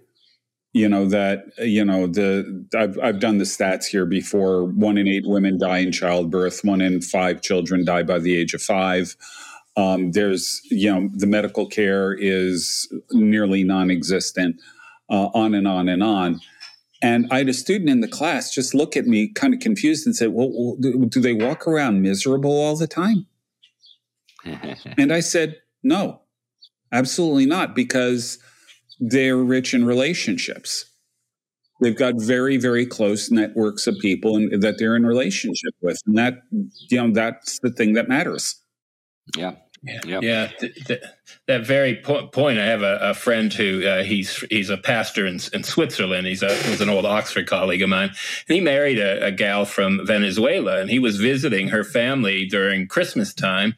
[0.73, 4.65] You know that you know the I've I've done the stats here before.
[4.65, 6.63] One in eight women die in childbirth.
[6.63, 9.15] One in five children die by the age of five.
[9.77, 14.59] Um, there's you know the medical care is nearly non-existent.
[15.09, 16.39] Uh, on and on and on.
[17.03, 20.07] And I had a student in the class just look at me kind of confused
[20.07, 23.27] and said, Well, do they walk around miserable all the time?
[24.97, 26.22] and I said, No,
[26.93, 28.37] Absolutely not, because
[28.99, 30.85] they're rich in relationships.
[31.81, 36.17] They've got very, very close networks of people and, that they're in relationship with, and
[36.17, 38.55] that you know that's the thing that matters.
[39.35, 39.55] Yeah.
[39.85, 40.23] Yeah, yep.
[40.23, 40.47] yeah.
[40.61, 41.01] Th- th-
[41.47, 42.57] that very po- point.
[42.57, 46.25] I have a, a friend who uh, he's he's a pastor in, in Switzerland.
[46.25, 48.11] He's a was an old Oxford colleague of mine.
[48.47, 52.87] And he married a, a gal from Venezuela, and he was visiting her family during
[52.87, 53.75] Christmas time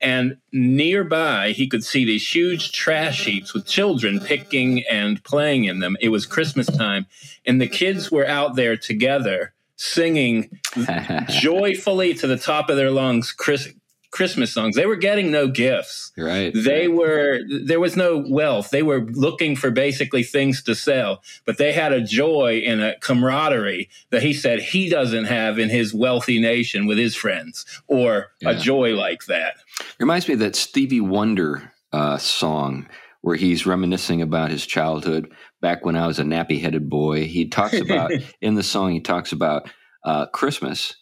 [0.00, 5.80] and nearby, he could see these huge trash heaps with children picking and playing in
[5.80, 5.96] them.
[6.00, 7.06] It was Christmas time,
[7.46, 10.58] and the kids were out there together singing
[11.28, 13.68] joyfully to the top of their lungs Chris,
[14.16, 14.76] Christmas songs.
[14.76, 16.10] They were getting no gifts.
[16.16, 16.50] Right.
[16.54, 18.70] They were there was no wealth.
[18.70, 22.98] They were looking for basically things to sell, but they had a joy and a
[23.00, 28.28] camaraderie that he said he doesn't have in his wealthy nation with his friends or
[28.40, 28.50] yeah.
[28.50, 29.56] a joy like that.
[30.00, 32.88] Reminds me of that Stevie Wonder uh, song
[33.20, 37.26] where he's reminiscing about his childhood back when I was a nappy headed boy.
[37.26, 39.68] He talks about in the song he talks about
[40.06, 40.94] uh, Christmas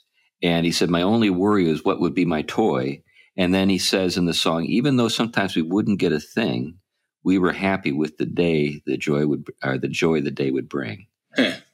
[0.42, 3.03] and he said, My only worry is what would be my toy.
[3.36, 6.78] And then he says in the song, even though sometimes we wouldn't get a thing,
[7.24, 10.68] we were happy with the day the joy would or the joy the day would
[10.68, 11.06] bring.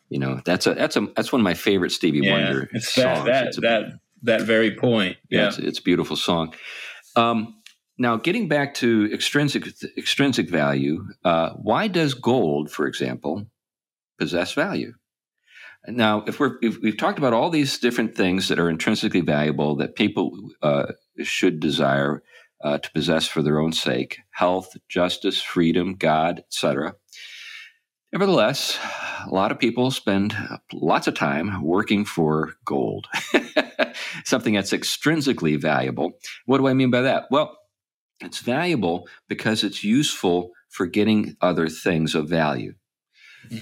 [0.08, 2.92] You know, that's a that's a that's one of my favorite Stevie yeah, Wonder it's
[2.92, 3.24] songs.
[3.24, 3.82] That that, it's a, that
[4.22, 5.18] that very point.
[5.28, 5.48] yeah, Yeah.
[5.48, 6.54] It's, it's a beautiful song.
[7.16, 7.56] Um,
[7.98, 9.66] now, getting back to extrinsic
[9.98, 13.46] extrinsic value, uh, why does gold, for example,
[14.18, 14.94] possess value?
[15.86, 19.76] Now, if we're if we've talked about all these different things that are intrinsically valuable
[19.76, 22.22] that people uh, should desire
[22.62, 26.94] uh, to possess for their own sake: health, justice, freedom, God, etc.
[28.12, 28.78] Nevertheless,
[29.26, 30.36] a lot of people spend
[30.72, 33.06] lots of time working for gold,
[34.24, 36.12] something that's extrinsically valuable.
[36.44, 37.26] What do I mean by that?
[37.30, 37.56] Well,
[38.20, 42.74] it's valuable because it's useful for getting other things of value.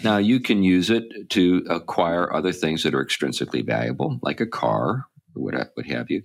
[0.05, 4.47] Now, you can use it to acquire other things that are extrinsically valuable, like a
[4.47, 6.23] car or what, what have you.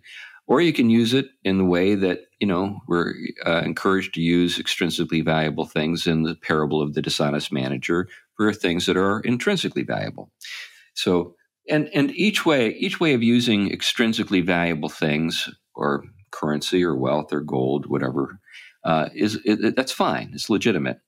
[0.47, 3.13] Or you can use it in the way that, you know, we're
[3.45, 8.53] uh, encouraged to use extrinsically valuable things in the parable of the dishonest manager for
[8.53, 10.29] things that are intrinsically valuable.
[10.95, 11.35] So,
[11.69, 17.31] and, and each way, each way of using extrinsically valuable things or currency or wealth
[17.31, 18.39] or gold, whatever,
[18.83, 20.31] uh, is it, that's fine.
[20.33, 20.99] It's legitimate.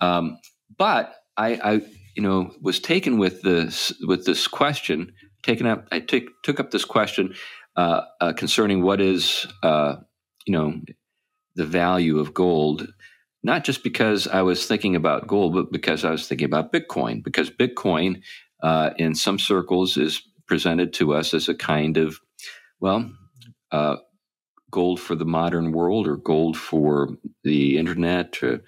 [0.00, 0.38] Um,
[0.76, 1.72] but I, I,
[2.14, 5.12] you know, was taken with this with this question.
[5.42, 7.34] Taken up, I took took up this question
[7.76, 9.96] uh, uh, concerning what is, uh,
[10.46, 10.80] you know,
[11.56, 12.88] the value of gold.
[13.42, 17.22] Not just because I was thinking about gold, but because I was thinking about Bitcoin.
[17.22, 18.22] Because Bitcoin,
[18.62, 22.18] uh, in some circles, is presented to us as a kind of,
[22.80, 23.10] well,
[23.70, 23.96] uh,
[24.70, 27.10] gold for the modern world or gold for
[27.42, 28.42] the internet.
[28.42, 28.62] Or,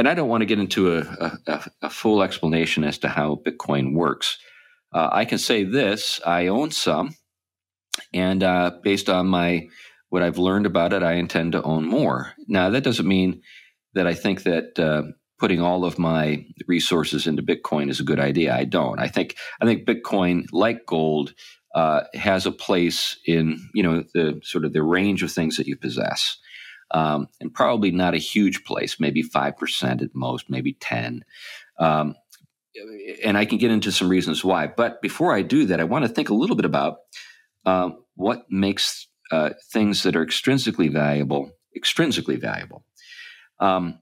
[0.00, 3.38] and I don't want to get into a, a, a, full explanation as to how
[3.46, 4.38] Bitcoin works.
[4.94, 7.14] Uh, I can say this: I own some,
[8.14, 9.68] and uh, based on my
[10.08, 12.32] what I've learned about it, I intend to own more.
[12.48, 13.42] Now, that doesn't mean
[13.92, 15.02] that I think that uh,
[15.38, 18.56] putting all of my resources into Bitcoin is a good idea.
[18.56, 18.98] I don't.
[18.98, 21.34] I think I think Bitcoin, like gold,
[21.74, 25.66] uh, has a place in you know the sort of the range of things that
[25.66, 26.38] you possess
[26.90, 31.24] um, and probably not a huge place, maybe 5% at most, maybe 10.
[31.78, 32.14] Um,
[33.24, 34.66] and I can get into some reasons why.
[34.66, 36.98] But before I do that, I want to think a little bit about
[37.66, 42.84] um, what makes uh, things that are extrinsically valuable extrinsically valuable.
[43.58, 44.00] Um,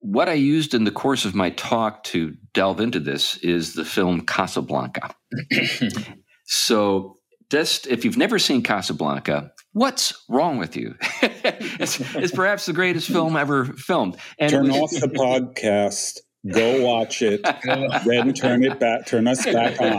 [0.00, 3.84] what I used in the course of my talk to delve into this is the
[3.84, 5.14] film Casablanca.
[6.44, 7.16] so
[7.50, 10.94] just if you've never seen Casablanca, what's wrong with you?
[11.22, 14.16] it's, it's, perhaps the greatest film ever filmed.
[14.38, 16.20] And turn was, off the podcast.
[16.50, 17.42] Go watch it,
[18.06, 19.06] then turn it back.
[19.06, 19.98] Turn us back on.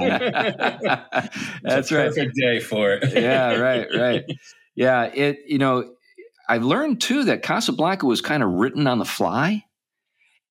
[1.63, 2.09] That's right.
[2.09, 3.13] Perfect day for it.
[3.13, 4.23] yeah, right, right.
[4.75, 5.39] Yeah, it.
[5.47, 5.95] You know,
[6.47, 9.65] I learned too that Casablanca was kind of written on the fly,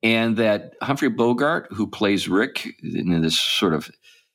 [0.02, 3.88] and that Humphrey Bogart, who plays Rick in this sort of,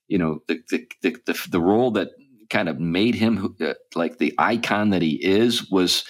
[0.07, 2.11] you know, the the, the, the, the role that
[2.49, 6.03] kind of made him uh, like the icon that he is was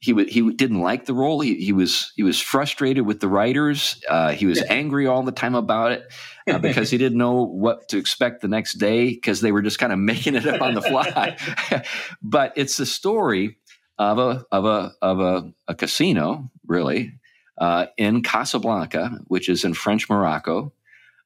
[0.00, 1.40] he w- he didn't like the role.
[1.40, 4.02] He, he was he was frustrated with the writers.
[4.08, 6.10] Uh, he was angry all the time about it
[6.48, 9.78] uh, because he didn't know what to expect the next day because they were just
[9.78, 11.36] kind of making it up on the fly.
[12.22, 13.58] but it's the story
[13.98, 17.12] of a of a of a, a casino, really,
[17.58, 20.72] uh, in Casablanca, which is in French Morocco.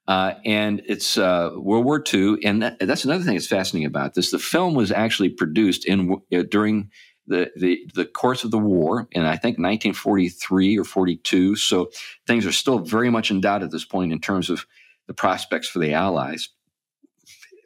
[0.06, 4.14] Uh, and it's uh, World War II, and that, that's another thing that's fascinating about
[4.14, 4.30] this.
[4.30, 6.90] The film was actually produced in uh, during
[7.26, 11.56] the, the the course of the war, and I think 1943 or 42.
[11.56, 11.90] So
[12.26, 14.66] things are still very much in doubt at this point in terms of
[15.06, 16.50] the prospects for the Allies.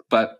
[0.09, 0.38] But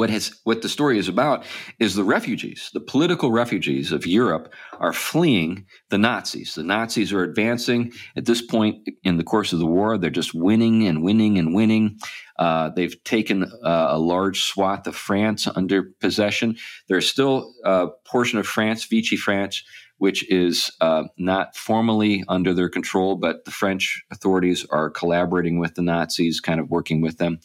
[0.00, 1.44] what has what the story is about
[1.78, 6.54] is the refugees, the political refugees of Europe are fleeing the Nazis.
[6.54, 9.98] The Nazis are advancing at this point in the course of the war.
[9.98, 11.98] They're just winning and winning and winning.
[12.38, 16.56] Uh, they've taken uh, a large swath of France under possession.
[16.88, 19.62] There's still a portion of France, Vichy France,
[19.98, 25.74] which is uh, not formally under their control, but the French authorities are collaborating with
[25.74, 27.38] the Nazis, kind of working with them.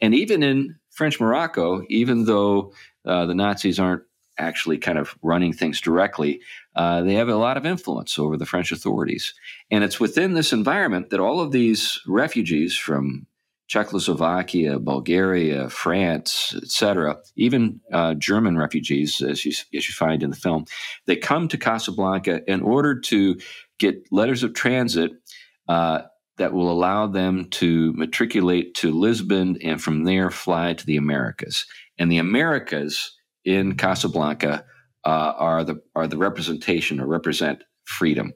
[0.00, 2.74] And even in French Morocco, even though
[3.06, 4.02] uh, the Nazis aren't
[4.36, 6.42] actually kind of running things directly,
[6.76, 9.32] uh, they have a lot of influence over the French authorities.
[9.70, 13.26] And it's within this environment that all of these refugees from
[13.66, 20.36] Czechoslovakia, Bulgaria, France, etc., even uh, German refugees, as you, as you find in the
[20.36, 20.66] film,
[21.06, 23.38] they come to Casablanca in order to
[23.78, 25.12] get letters of transit
[25.66, 26.02] uh,
[26.40, 31.66] that will allow them to matriculate to Lisbon and from there fly to the Americas.
[31.98, 33.14] And the Americas
[33.44, 34.64] in Casablanca
[35.04, 38.32] uh, are the are the representation or represent freedom.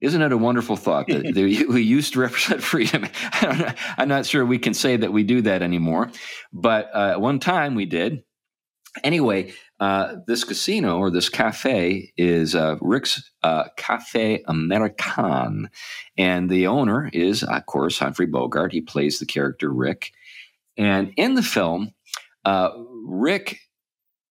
[0.00, 1.24] Isn't it a wonderful thought that
[1.68, 3.06] we used to represent freedom?
[3.96, 6.10] I'm not sure we can say that we do that anymore,
[6.52, 8.24] but uh, one time we did.
[9.04, 15.70] Anyway, uh, this casino or this cafe is uh, Rick's uh, Cafe American,
[16.16, 18.72] and the owner is, of course, Humphrey Bogart.
[18.72, 20.12] He plays the character Rick,
[20.76, 21.92] and in the film,
[22.44, 22.70] uh,
[23.04, 23.58] Rick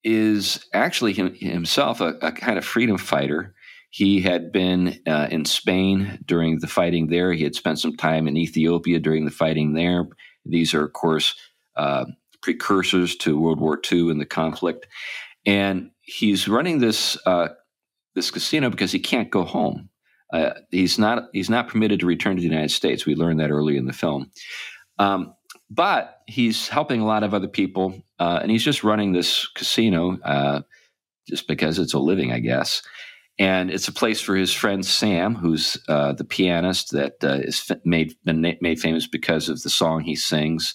[0.03, 3.55] is actually him, himself a, a, kind of freedom fighter.
[3.89, 7.34] He had been uh, in Spain during the fighting there.
[7.34, 10.07] He had spent some time in Ethiopia during the fighting there.
[10.45, 11.34] These are, of course,
[11.76, 12.05] uh,
[12.45, 14.87] precursors to World War II and the conflict
[15.45, 17.49] and he's running this uh,
[18.15, 19.89] this casino because he can't go home.
[20.33, 23.05] Uh, he's not he's not permitted to return to the United States.
[23.05, 24.31] We learned that early in the film,
[24.97, 25.33] um,
[25.69, 30.17] but he's helping a lot of other people, uh, and he's just running this casino
[30.23, 30.61] uh,
[31.27, 32.81] just because it's a living, I guess.
[33.37, 37.69] And it's a place for his friend Sam, who's uh, the pianist that uh, is
[37.83, 40.73] made made famous because of the song he sings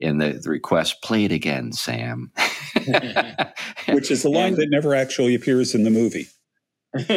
[0.00, 2.30] in the, the request, play it again, Sam.
[3.88, 6.28] Which is the line that never actually appears in the movie.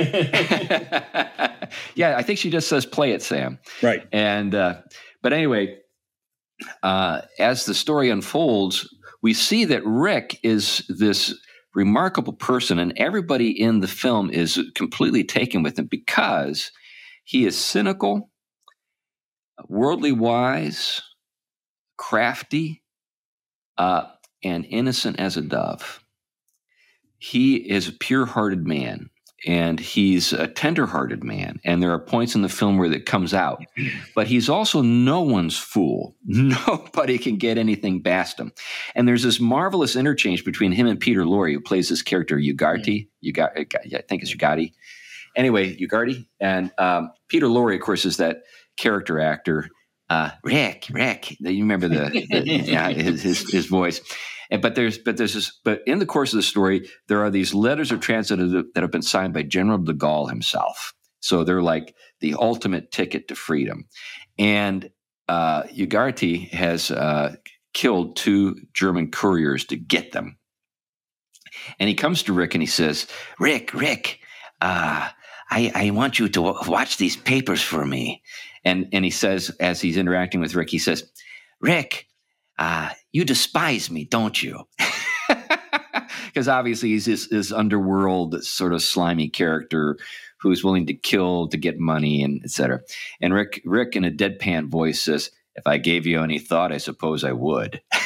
[1.95, 3.59] yeah, I think she just says, play it, Sam.
[3.81, 4.05] Right.
[4.11, 4.81] And, uh,
[5.21, 5.77] but anyway,
[6.83, 8.87] uh, as the story unfolds,
[9.21, 11.33] we see that Rick is this
[11.73, 16.71] remarkable person, and everybody in the film is completely taken with him because
[17.23, 18.29] he is cynical,
[19.67, 21.01] worldly wise,
[22.01, 22.81] crafty,
[23.77, 24.05] uh,
[24.43, 26.03] and innocent as a dove.
[27.19, 29.11] He is a pure hearted man
[29.45, 31.59] and he's a tender hearted man.
[31.63, 33.63] And there are points in the film where that comes out.
[34.15, 36.15] But he's also no one's fool.
[36.25, 38.51] Nobody can get anything past him.
[38.95, 43.07] And there's this marvelous interchange between him and Peter Lorre, who plays this character, Ugarte.
[43.23, 44.73] Ugarte I think it's Ugarte.
[45.35, 46.25] Anyway, Ugarte.
[46.39, 48.37] And um, Peter Lorre, of course, is that
[48.77, 49.69] character actor
[50.11, 51.37] uh, Rick, Rick.
[51.39, 54.01] You remember the, the yeah, his, his, his voice.
[54.49, 57.29] And, but there's but there's this, but in the course of the story, there are
[57.29, 60.93] these letters of transit that have been signed by General de Gaulle himself.
[61.21, 63.87] So they're like the ultimate ticket to freedom.
[64.37, 64.89] And
[65.29, 67.35] uh, Ugarte has uh,
[67.73, 70.37] killed two German couriers to get them.
[71.79, 73.07] And he comes to Rick and he says,
[73.39, 74.19] Rick, Rick,
[74.59, 75.07] uh,
[75.49, 78.23] I, I want you to watch these papers for me.
[78.63, 81.09] And and he says as he's interacting with Rick, he says,
[81.59, 82.07] "Rick,
[82.59, 84.67] uh, you despise me, don't you?"
[86.25, 89.97] Because obviously he's this, this underworld sort of slimy character
[90.39, 92.79] who's willing to kill to get money and etc.
[93.19, 96.77] And Rick Rick in a deadpan voice says, "If I gave you any thought, I
[96.77, 97.81] suppose I would."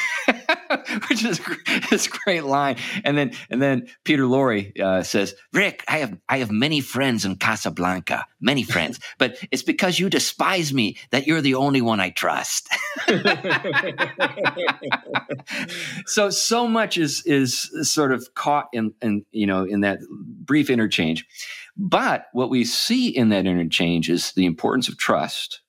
[1.10, 1.42] which is
[1.90, 2.78] this great line.
[3.04, 7.26] And then and then Peter Lorre uh, says, "Rick, I have I have many friends
[7.26, 12.00] in Casablanca, many friends, but it's because you despise me that you're the only one
[12.00, 12.70] I trust."
[16.06, 20.70] so so much is is sort of caught in in you know in that brief
[20.70, 21.26] interchange.
[21.78, 25.62] But what we see in that interchange is the importance of trust,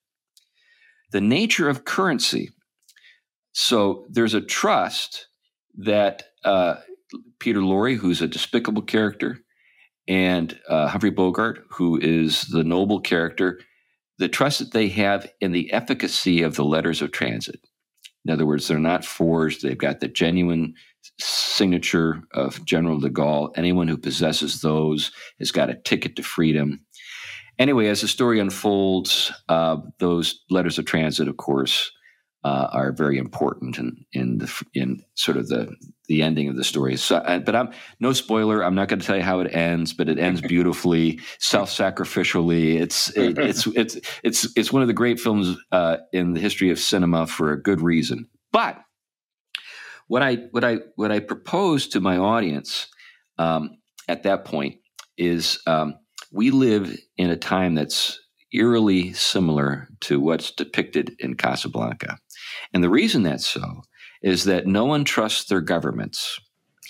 [1.10, 2.50] the nature of currency
[3.58, 5.28] so there's a trust
[5.78, 6.74] that uh,
[7.38, 9.38] Peter Lorre, who's a despicable character,
[10.06, 13.58] and uh, Humphrey Bogart, who is the noble character,
[14.18, 17.58] the trust that they have in the efficacy of the letters of transit.
[18.26, 20.74] In other words, they're not forged, they've got the genuine
[21.18, 23.52] signature of General de Gaulle.
[23.56, 26.84] Anyone who possesses those has got a ticket to freedom.
[27.58, 31.90] Anyway, as the story unfolds, uh, those letters of transit, of course,
[32.44, 35.74] uh, are very important in in the in sort of the
[36.08, 36.96] the ending of the story.
[36.96, 38.62] So, uh, but I'm no spoiler.
[38.62, 42.80] I'm not going to tell you how it ends, but it ends beautifully, self-sacrificially.
[42.80, 46.70] It's it, it's it's it's it's one of the great films uh, in the history
[46.70, 48.28] of cinema for a good reason.
[48.52, 48.80] But
[50.06, 52.86] what I what I what I propose to my audience
[53.38, 53.78] um,
[54.08, 54.76] at that point
[55.18, 55.98] is um,
[56.32, 58.20] we live in a time that's
[58.52, 62.18] eerily similar to what's depicted in Casablanca.
[62.72, 63.82] And the reason that's so
[64.22, 66.40] is that no one trusts their governments.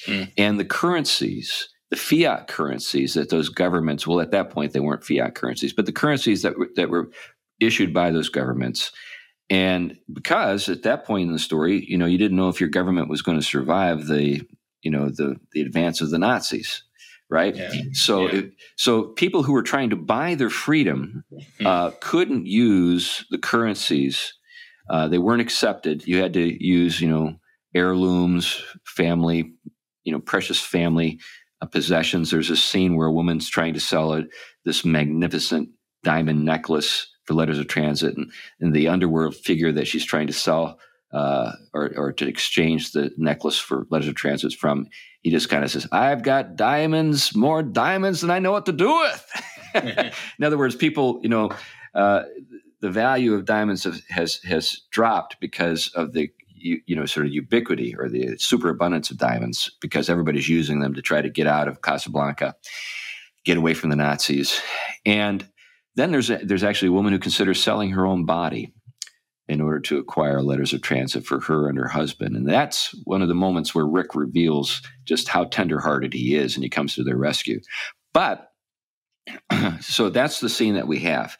[0.06, 0.32] Mm.
[0.36, 5.04] And the currencies, the fiat currencies that those governments, well, at that point, they weren't
[5.04, 7.10] fiat currencies, but the currencies that, were, that were
[7.60, 8.92] issued by those governments.
[9.48, 12.68] And because at that point in the story, you know, you didn't know if your
[12.68, 14.42] government was going to survive the,
[14.82, 16.82] you know, the, the advance of the Nazis
[17.28, 17.56] right?
[17.56, 17.70] Yeah.
[17.92, 18.34] So, yeah.
[18.34, 21.66] It, so people who were trying to buy their freedom hmm.
[21.66, 24.34] uh, couldn't use the currencies
[24.88, 26.06] uh, they weren't accepted.
[26.06, 27.36] You had to use, you know,
[27.74, 29.52] heirlooms, family,
[30.04, 31.18] you know, precious family
[31.60, 32.30] uh, possessions.
[32.30, 34.24] There's a scene where a woman's trying to sell a,
[34.64, 35.70] this magnificent
[36.04, 38.30] diamond necklace for letters of transit, and,
[38.60, 40.78] and the underworld figure that she's trying to sell
[41.12, 44.86] uh, or, or to exchange the necklace for letters of transit from,
[45.22, 48.72] he just kind of says, I've got diamonds, more diamonds than I know what to
[48.72, 49.30] do with.
[50.38, 51.50] In other words, people, you know,
[51.94, 52.24] uh,
[52.80, 57.32] the value of diamonds has has dropped because of the you, you, know sort of
[57.32, 61.68] ubiquity or the superabundance of diamonds because everybody's using them to try to get out
[61.68, 62.54] of Casablanca,
[63.44, 64.60] get away from the Nazis,
[65.04, 65.46] and
[65.94, 68.72] then there's a, there's actually a woman who considers selling her own body
[69.48, 72.36] in order to acquire letters of transit for her and her husband.
[72.36, 76.64] And that's one of the moments where Rick reveals just how tenderhearted he is and
[76.64, 77.60] he comes to their rescue.
[78.12, 78.50] But
[79.80, 81.36] so that's the scene that we have.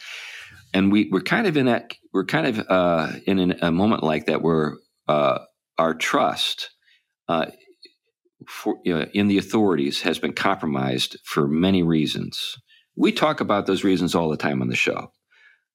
[0.77, 4.03] And we, we're kind of in that, we're kind of uh, in an, a moment
[4.03, 4.77] like that where
[5.09, 5.39] uh,
[5.79, 6.69] our trust
[7.29, 7.47] uh,
[8.47, 12.59] for, you know, in the authorities has been compromised for many reasons.
[12.95, 15.13] We talk about those reasons all the time on the show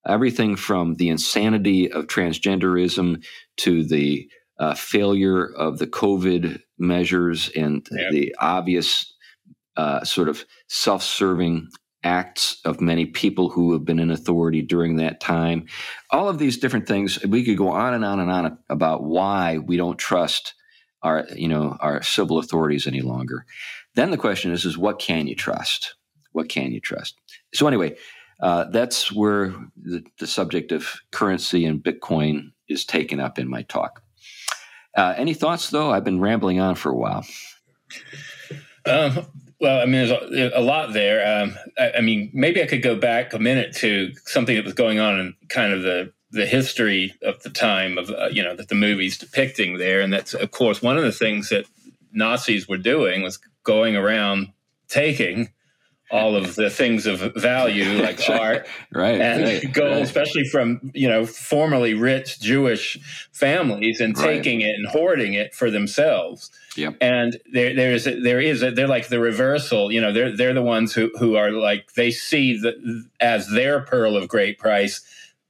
[0.08, 3.24] everything from the insanity of transgenderism
[3.58, 4.30] to the
[4.60, 8.12] uh, failure of the COVID measures and yep.
[8.12, 9.12] the obvious
[9.78, 11.70] uh, sort of self serving
[12.04, 15.66] acts of many people who have been in authority during that time.
[16.10, 19.60] All of these different things, we could go on and on and on about why
[19.60, 20.54] we don't trust
[21.04, 23.46] our, you know, our civil authorities any longer.
[23.96, 25.96] Then the question is, is what can you trust?
[26.32, 27.16] What can you trust?
[27.54, 27.98] So anyway,
[28.42, 33.62] uh, that's where the, the, subject of currency and Bitcoin is taken up in my
[33.64, 34.02] talk.
[34.98, 35.92] Uh, any thoughts, though?
[35.92, 37.26] I've been rambling on for a while.
[38.86, 39.28] Um,
[39.62, 41.44] well, I mean, there's a, a lot there.
[41.44, 44.74] Um, I, I, mean, maybe I could go back a minute to something that was
[44.74, 48.56] going on in kind of the the history of the time of uh, you know
[48.56, 51.66] that the movie's depicting there, and that's of course one of the things that
[52.12, 54.52] Nazis were doing was going around
[54.88, 55.50] taking
[56.12, 60.02] all of the things of value like art right, and right, gold, right.
[60.02, 62.98] especially from you know formerly rich Jewish
[63.32, 66.52] families and taking it and hoarding it for themselves.
[66.76, 66.98] Yep.
[67.02, 69.92] And there there is there is a, they're like the reversal.
[69.92, 73.82] You know, they're they're the ones who who are like they see the, as their
[73.82, 75.02] pearl of great price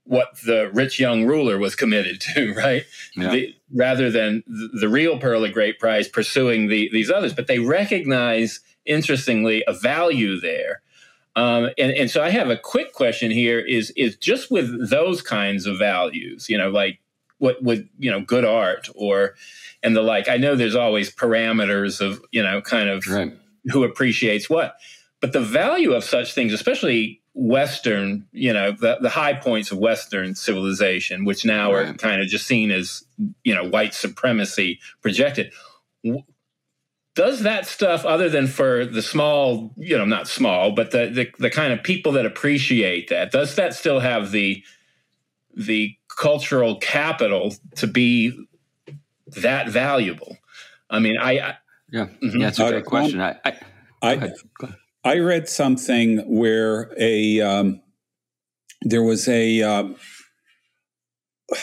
[0.04, 2.84] what the rich young ruler was committed to, right?
[3.16, 3.32] Yeah.
[3.32, 7.60] The, rather than the real pearl of great price pursuing the, these others, but they
[7.60, 10.82] recognize interestingly a value there.
[11.36, 15.22] Um, and, and so I have a quick question here is is just with those
[15.22, 17.00] kinds of values, you know, like
[17.38, 19.36] what would you know good art or
[19.82, 20.28] and the like.
[20.28, 23.34] I know there's always parameters of you know kind of right.
[23.72, 24.76] who appreciates what,
[25.22, 29.78] but the value of such things, especially Western, you know, the, the high points of
[29.78, 31.90] Western civilization, which now right.
[31.90, 33.04] are kind of just seen as
[33.44, 35.52] you know white supremacy projected
[37.16, 41.32] does that stuff other than for the small you know not small but the, the,
[41.40, 44.64] the kind of people that appreciate that does that still have the
[45.56, 48.48] the cultural capital to be
[49.28, 50.38] that valuable?
[50.90, 51.58] I mean i, I
[51.92, 52.38] yeah mm-hmm.
[52.38, 53.58] yeah that's a great uh, question i I,
[54.02, 54.34] I,
[55.04, 57.82] I, read something where a um,
[58.82, 59.96] there was a, um,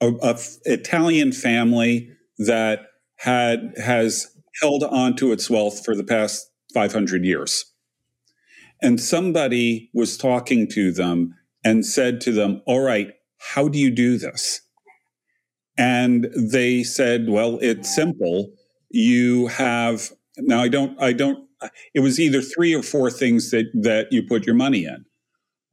[0.00, 2.86] a, a Italian family that
[3.16, 4.29] had has
[4.60, 7.64] held on to its wealth for the past 500 years.
[8.82, 11.34] And somebody was talking to them
[11.64, 14.62] and said to them, All right, how do you do this?
[15.76, 18.52] And they said, Well, it's simple.
[18.90, 21.46] You have, now I don't, I don't,
[21.94, 25.04] it was either three or four things that, that you put your money in.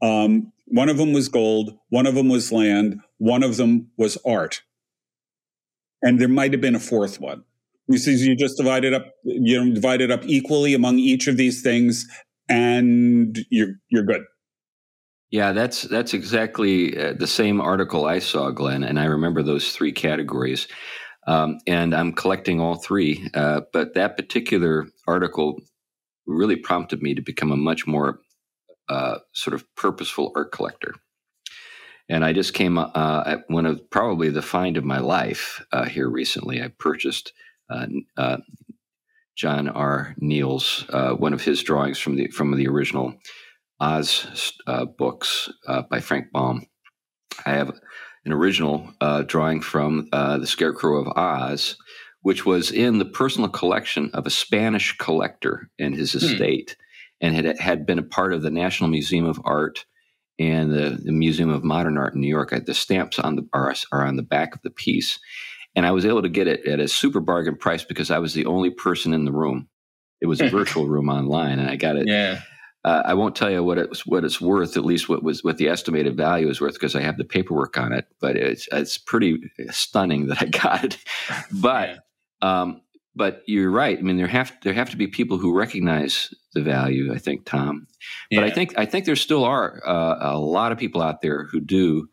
[0.01, 4.17] Um, one of them was gold, one of them was land, one of them was
[4.25, 4.61] art.
[6.01, 7.43] And there might have been a fourth one.
[7.87, 11.27] He says you just divide it up, you know, divide it up equally among each
[11.27, 12.05] of these things,
[12.49, 14.23] and you're you're good.
[15.31, 19.71] Yeah, that's that's exactly uh, the same article I saw, Glenn, and I remember those
[19.73, 20.67] three categories.
[21.27, 23.29] Um, and I'm collecting all three.
[23.33, 25.59] Uh, but that particular article
[26.25, 28.19] really prompted me to become a much more
[28.87, 30.93] uh, sort of purposeful art collector.
[32.09, 35.83] And I just came uh, at one of probably the find of my life uh,
[35.85, 36.61] here recently.
[36.61, 37.33] I purchased
[37.69, 38.37] Uh, uh,
[39.35, 40.15] John R.
[40.17, 43.13] Neill's uh, one of his drawings from the from the original
[43.79, 45.49] Oz uh, books
[45.89, 46.65] by Frank Baum.
[47.45, 47.69] I have
[48.25, 48.89] an original
[49.27, 51.77] drawing from the Scarecrow of Oz,
[52.21, 56.17] which was in the personal collection of a Spanish collector in his hmm.
[56.17, 56.75] estate,
[57.21, 59.85] and had had been a part of the National Museum of Art
[60.39, 62.53] and the, the Museum of Modern Art in New York.
[62.65, 65.19] The stamps on the are, are on the back of the piece,
[65.75, 68.33] and I was able to get it at a super bargain price because I was
[68.33, 69.67] the only person in the room.
[70.21, 72.07] it was a virtual room online, and I got it.
[72.07, 72.41] Yeah.
[72.83, 74.77] Uh, I won't tell you what it's what it's worth.
[74.77, 77.77] At least what was what the estimated value is worth because I have the paperwork
[77.77, 78.07] on it.
[78.21, 80.97] But it's it's pretty stunning that I got it.
[81.51, 81.89] But
[82.41, 82.61] yeah.
[82.61, 82.81] um,
[83.13, 83.97] but you're right.
[83.97, 87.13] I mean, there have there have to be people who recognize the value.
[87.13, 87.87] I think, Tom.
[88.31, 91.43] But I think I think there still are uh, a lot of people out there
[91.43, 92.07] who do.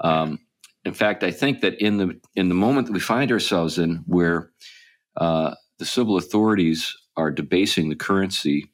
[0.00, 0.38] Um,
[0.84, 4.04] in fact, I think that in the in the moment that we find ourselves in,
[4.06, 4.50] where
[5.16, 8.70] uh, the civil authorities are debasing the currency,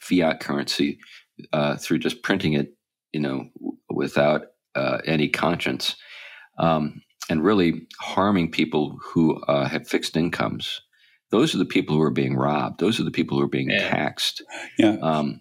[0.00, 0.98] fiat currency,
[1.52, 2.74] uh, through just printing it,
[3.12, 3.48] you know,
[3.88, 4.42] without
[4.74, 5.96] uh, any conscience,
[6.58, 7.00] um,
[7.30, 10.82] and really harming people who uh, have fixed incomes.
[11.30, 12.78] Those are the people who are being robbed.
[12.78, 13.88] Those are the people who are being yeah.
[13.88, 14.44] taxed.
[14.78, 14.96] Yeah.
[15.02, 15.40] Um,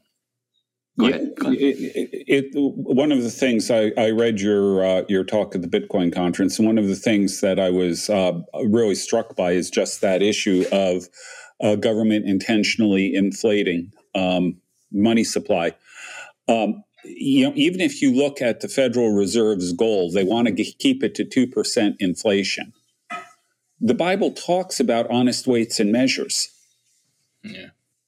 [0.98, 1.32] Go ahead.
[1.38, 1.58] Go ahead.
[1.60, 5.62] It, it, it, one of the things I, I read your uh, your talk at
[5.62, 9.52] the Bitcoin conference, and one of the things that I was uh, really struck by
[9.52, 11.10] is just that issue of
[11.62, 14.58] uh, government intentionally inflating um,
[14.92, 15.76] money supply.
[16.48, 20.54] Um, you know, even if you look at the Federal Reserve's goal, they want to
[20.54, 22.72] g- keep it to two percent inflation.
[23.82, 26.50] The Bible talks about honest weights and measures.
[27.44, 27.68] Yeah.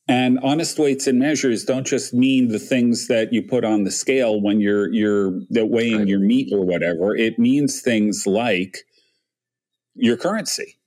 [0.10, 3.92] And honest weights and measures don't just mean the things that you put on the
[3.92, 6.08] scale when you're you're weighing right.
[6.08, 7.16] your meat or whatever.
[7.16, 8.78] It means things like
[9.96, 10.78] your currency.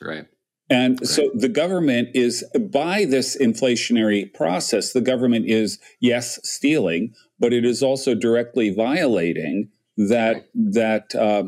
[0.00, 0.26] Right.
[0.70, 1.06] And right.
[1.06, 2.42] so the government is
[2.72, 9.68] by this inflationary process, the government is yes stealing, but it is also directly violating
[9.96, 10.44] that right.
[10.54, 11.44] that uh,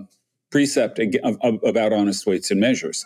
[0.51, 3.05] precept about honest weights and measures.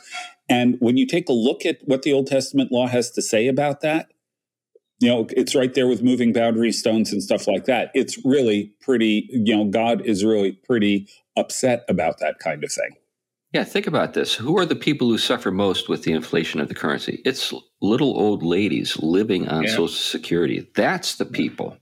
[0.48, 3.46] And when you take a look at what the Old Testament law has to say
[3.46, 4.12] about that,
[5.00, 7.90] you know, it's right there with moving boundary stones and stuff like that.
[7.94, 12.96] It's really pretty, you know, God is really pretty upset about that kind of thing.
[13.52, 14.34] Yeah, think about this.
[14.34, 17.20] Who are the people who suffer most with the inflation of the currency?
[17.24, 19.70] It's little old ladies living on yeah.
[19.70, 20.68] Social Security.
[20.74, 21.76] That's the people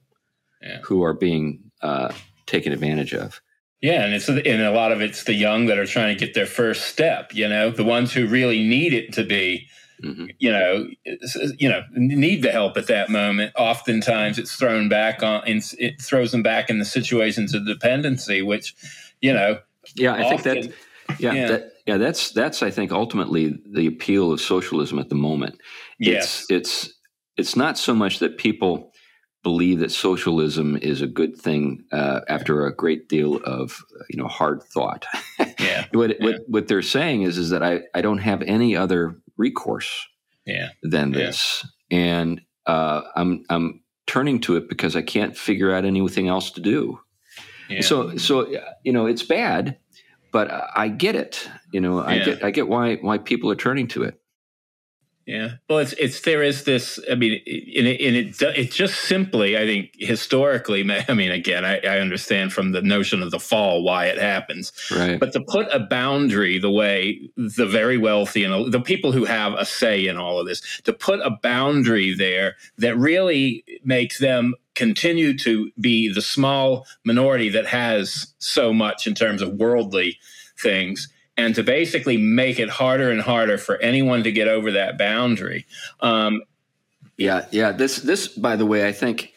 [0.62, 0.78] yeah.
[0.82, 2.12] who are being uh,
[2.46, 3.42] taken advantage of.
[3.80, 6.34] Yeah, and it's and a lot of it's the young that are trying to get
[6.34, 7.32] their first step.
[7.32, 9.68] You know, the ones who really need it to be,
[10.02, 10.26] mm-hmm.
[10.38, 10.88] you know,
[11.58, 13.52] you know, need the help at that moment.
[13.56, 18.42] Oftentimes, it's thrown back on, and it throws them back in the situations of dependency,
[18.42, 18.74] which,
[19.20, 19.60] you know,
[19.94, 20.74] yeah, I often, think
[21.06, 21.46] that, yeah, yeah.
[21.46, 25.60] That, yeah, that's that's I think ultimately the appeal of socialism at the moment.
[26.00, 26.94] Yes, it's it's
[27.36, 28.87] it's not so much that people
[29.48, 34.28] believe that socialism is a good thing uh, after a great deal of you know
[34.28, 35.06] hard thought.
[35.60, 35.86] Yeah.
[35.92, 36.24] what, yeah.
[36.24, 39.90] what what they're saying is is that I I don't have any other recourse.
[40.44, 40.68] Yeah.
[40.82, 41.98] Than this, yeah.
[41.98, 46.60] and uh, I'm I'm turning to it because I can't figure out anything else to
[46.60, 47.00] do.
[47.68, 47.80] Yeah.
[47.80, 48.32] So so
[48.84, 49.78] you know it's bad,
[50.32, 50.46] but
[50.76, 51.48] I get it.
[51.72, 54.20] You know I get I get why why people are turning to it.
[55.28, 55.56] Yeah.
[55.68, 56.98] Well, it's it's there is this.
[57.10, 60.90] I mean, and it, and it it just simply, I think, historically.
[61.08, 64.72] I mean, again, I, I understand from the notion of the fall why it happens.
[64.90, 65.20] Right.
[65.20, 69.52] But to put a boundary, the way the very wealthy and the people who have
[69.52, 74.54] a say in all of this, to put a boundary there that really makes them
[74.74, 80.18] continue to be the small minority that has so much in terms of worldly
[80.58, 84.98] things and to basically make it harder and harder for anyone to get over that
[84.98, 85.64] boundary.
[86.00, 86.42] Um,
[87.16, 87.70] yeah, yeah.
[87.70, 89.32] This, this, by the way, I think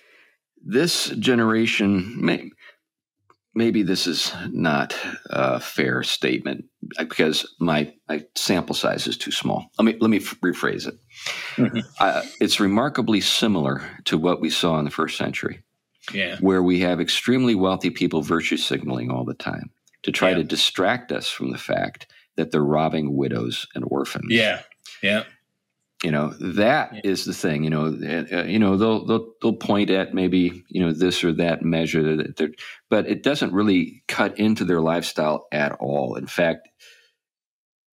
[0.65, 2.49] this generation, may,
[3.53, 4.97] maybe this is not
[5.27, 6.65] a fair statement
[6.97, 9.69] because my, my sample size is too small.
[9.77, 10.95] Let me let me rephrase it.
[11.55, 11.79] Mm-hmm.
[11.99, 15.61] Uh, it's remarkably similar to what we saw in the first century,
[16.13, 16.37] yeah.
[16.39, 19.71] where we have extremely wealthy people virtue signaling all the time
[20.03, 20.37] to try yeah.
[20.37, 24.27] to distract us from the fact that they're robbing widows and orphans.
[24.29, 24.61] Yeah,
[25.01, 25.23] yeah.
[26.03, 27.01] You know that yeah.
[27.03, 27.63] is the thing.
[27.63, 31.31] You know, uh, you know they'll they'll they'll point at maybe you know this or
[31.33, 32.55] that measure that
[32.89, 36.15] but it doesn't really cut into their lifestyle at all.
[36.15, 36.69] In fact,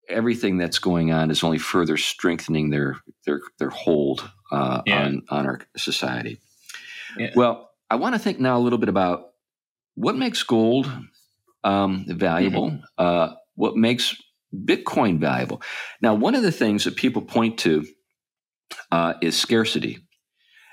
[0.09, 5.05] everything that's going on is only further strengthening their their their hold uh, yeah.
[5.05, 6.39] on on our society.
[7.35, 9.29] Well, I want to think now a little bit about
[9.95, 10.91] what makes gold
[11.63, 12.83] um, valuable, mm-hmm.
[12.97, 14.15] uh, what makes
[14.53, 15.61] Bitcoin valuable.
[16.01, 17.85] Now, one of the things that people point to
[18.91, 19.99] uh, is scarcity.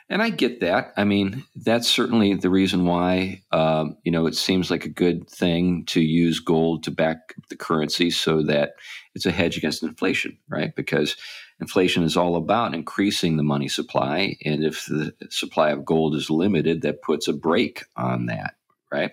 [0.09, 0.93] And I get that.
[0.97, 5.30] I mean, that's certainly the reason why, um, you know, it seems like a good
[5.30, 8.72] thing to use gold to back the currency so that
[9.14, 10.74] it's a hedge against inflation, right?
[10.74, 11.16] Because
[11.61, 14.36] inflation is all about increasing the money supply.
[14.45, 18.55] And if the supply of gold is limited, that puts a brake on that,
[18.91, 19.12] right?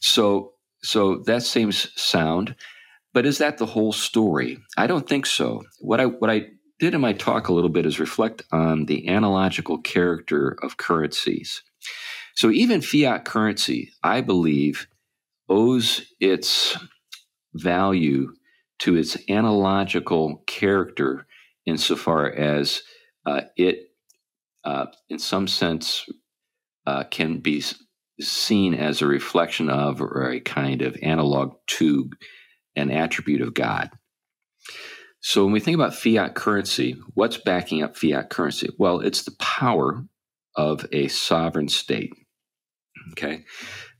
[0.00, 0.51] So
[0.82, 2.54] so that seems sound.
[3.14, 4.58] But is that the whole story?
[4.76, 5.62] I don't think so.
[5.80, 6.46] What I what I
[6.78, 11.62] did in my talk a little bit is reflect on the analogical character of currencies.
[12.34, 14.88] So even fiat currency, I believe,
[15.48, 16.76] owes its
[17.54, 18.32] value
[18.80, 21.26] to its analogical character
[21.66, 22.82] insofar as
[23.26, 23.90] uh, it,
[24.64, 26.06] uh, in some sense,
[26.86, 27.62] uh, can be
[28.28, 32.10] seen as a reflection of or a kind of analog to
[32.76, 33.90] an attribute of God.
[35.20, 38.68] So when we think about fiat currency, what's backing up fiat currency?
[38.78, 40.04] Well, it's the power
[40.56, 42.12] of a sovereign state.
[43.12, 43.44] Okay.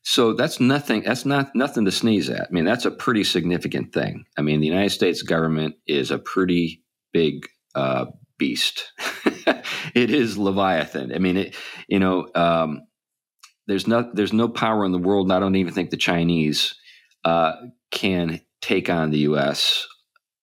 [0.03, 2.49] So that's nothing that's not nothing to sneeze at.
[2.49, 4.25] I mean, that's a pretty significant thing.
[4.37, 7.47] I mean, the United States government is a pretty big
[7.77, 8.07] uh,
[8.37, 8.93] beast.
[9.95, 11.15] it is Leviathan.
[11.15, 11.55] I mean, it,
[11.87, 12.81] you know, um,
[13.67, 15.27] there's no there's no power in the world.
[15.27, 16.75] And I don't even think the Chinese
[17.25, 17.53] uh,
[17.91, 19.87] can take on the U.S.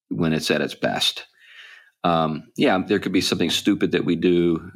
[0.10, 1.26] when it's at its best.
[2.04, 4.72] Um, yeah, there could be something stupid that we do.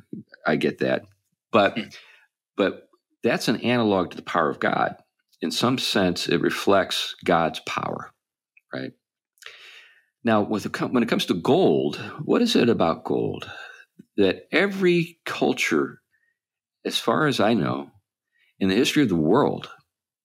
[0.46, 1.04] I get that,
[1.52, 1.88] but hmm.
[2.58, 2.90] but
[3.24, 4.98] that's an analog to the power of God.
[5.42, 8.12] In some sense, it reflects God's power,
[8.74, 8.92] right?
[10.24, 13.50] Now, with the, when it comes to gold, what is it about gold
[14.16, 16.02] that every culture,
[16.86, 17.92] as far as I know,
[18.64, 19.70] in the history of the world,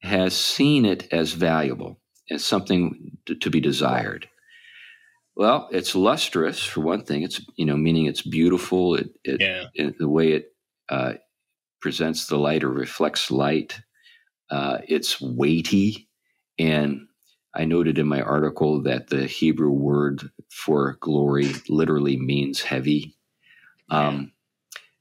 [0.01, 1.99] has seen it as valuable,
[2.31, 4.29] as something to, to be desired?
[5.35, 7.25] Well, it's lustrous for one thing.
[7.25, 8.95] It's you know meaning it's beautiful.
[8.95, 9.65] It, it, yeah.
[9.75, 10.53] it the way it
[10.89, 11.15] uh,
[11.81, 13.81] presents the light or reflects light.
[14.49, 16.09] Uh, it's weighty.
[16.61, 17.09] And
[17.57, 23.17] I noted in my article that the Hebrew word for glory literally means heavy.
[23.91, 24.31] Um,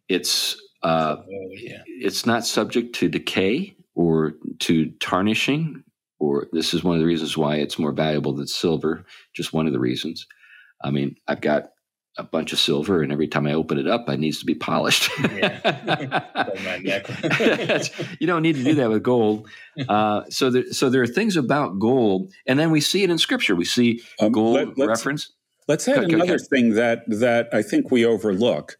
[0.10, 1.82] it's uh, oh, yeah.
[1.86, 5.84] it's not subject to decay or to tarnishing.
[6.20, 9.06] Or this is one of the reasons why it's more valuable than silver.
[9.34, 10.26] Just one of the reasons.
[10.84, 11.72] I mean, I've got
[12.18, 14.56] a bunch of silver, and every time I open it up, it needs to be
[14.56, 15.12] polished.
[15.20, 15.28] you
[18.26, 19.48] don't need to do that with gold.
[19.88, 23.20] Uh, so, there, so there are things about gold, and then we see it in
[23.20, 23.56] Scripture.
[23.56, 25.34] We see um, gold let, reference.
[25.68, 28.78] Let's add go, another go thing that that I think we overlook.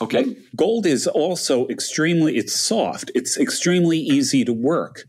[0.00, 2.36] Okay, gold is also extremely.
[2.36, 3.10] It's soft.
[3.14, 5.04] It's extremely easy to work.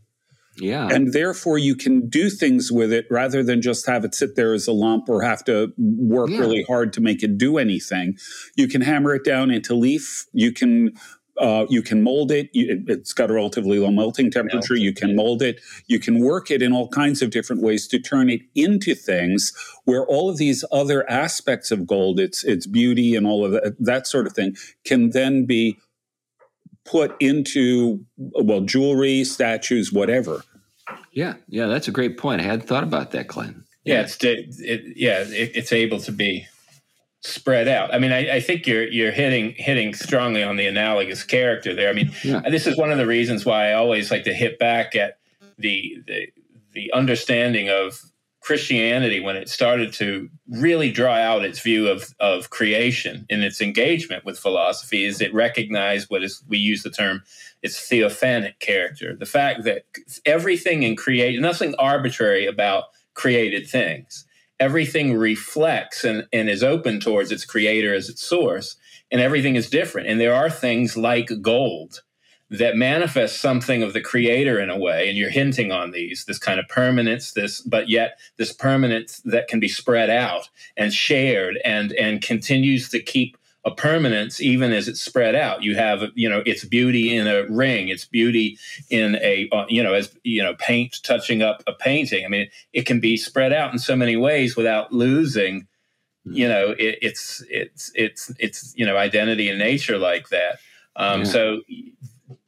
[0.56, 0.88] Yeah.
[0.88, 4.54] And therefore, you can do things with it rather than just have it sit there
[4.54, 6.38] as a lump or have to work yeah.
[6.38, 8.16] really hard to make it do anything.
[8.56, 10.26] You can hammer it down into leaf.
[10.32, 10.92] You can.
[11.38, 12.48] Uh, you can mold it.
[12.52, 14.76] You, it's got a relatively low melting temperature.
[14.76, 15.60] You can mold it.
[15.86, 19.52] You can work it in all kinds of different ways to turn it into things
[19.84, 23.74] where all of these other aspects of gold, its its beauty and all of that,
[23.80, 25.78] that sort of thing, can then be
[26.84, 30.44] put into well jewelry, statues, whatever.
[31.12, 32.40] Yeah, yeah, that's a great point.
[32.40, 33.64] I hadn't thought about that, Glenn.
[33.84, 34.24] Yeah, yeah it's
[34.60, 36.46] it, yeah, it, it's able to be
[37.24, 37.92] spread out.
[37.92, 41.88] I mean, I, I, think you're you're hitting hitting strongly on the analogous character there.
[41.88, 42.40] I mean, yeah.
[42.48, 45.18] this is one of the reasons why I always like to hit back at
[45.58, 46.28] the the,
[46.72, 48.00] the understanding of
[48.44, 53.62] Christianity, when it started to really draw out its view of, of creation in its
[53.62, 57.22] engagement with philosophy, is it recognized what is we use the term
[57.62, 59.16] its theophanic character.
[59.16, 59.86] The fact that
[60.26, 64.26] everything in creation, nothing arbitrary about created things.
[64.60, 68.76] Everything reflects and, and is open towards its creator as its source,
[69.10, 70.08] and everything is different.
[70.08, 72.02] And there are things like gold
[72.50, 76.38] that manifest something of the creator in a way and you're hinting on these this
[76.38, 81.58] kind of permanence this but yet this permanence that can be spread out and shared
[81.64, 86.28] and and continues to keep a permanence even as it's spread out you have you
[86.28, 88.58] know its beauty in a ring its beauty
[88.90, 92.48] in a uh, you know as you know paint touching up a painting i mean
[92.72, 95.66] it can be spread out in so many ways without losing
[96.24, 100.58] you know it, it's it's it's it's you know identity and nature like that
[100.96, 101.26] um, yeah.
[101.26, 101.60] so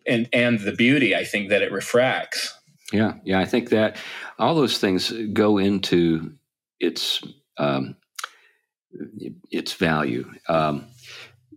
[0.07, 2.57] and and the beauty I think that it refracts.
[2.93, 3.97] Yeah, yeah, I think that
[4.39, 6.33] all those things go into
[6.79, 7.23] its
[7.59, 7.97] um,
[9.51, 10.31] its value.
[10.49, 10.87] Um,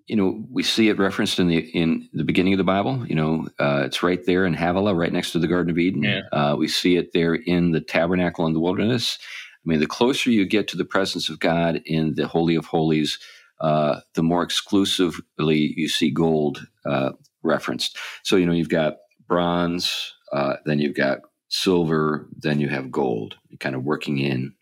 [0.10, 3.06] you know, we see it referenced in the in the beginning of the Bible.
[3.08, 6.04] You know, uh, it's right there in Havilah, right next to the Garden of Eden.
[6.04, 6.22] Yeah.
[6.32, 9.20] Uh, we see it there in the tabernacle in the wilderness.
[9.64, 12.66] I mean, the closer you get to the presence of God in the Holy of
[12.66, 13.20] Holies,
[13.62, 17.12] uh, the more exclusively you see gold uh,
[17.44, 17.96] referenced.
[18.24, 18.96] So, you know, you've got
[19.28, 24.54] bronze, uh, then you've got silver, then you have gold, kind of working in.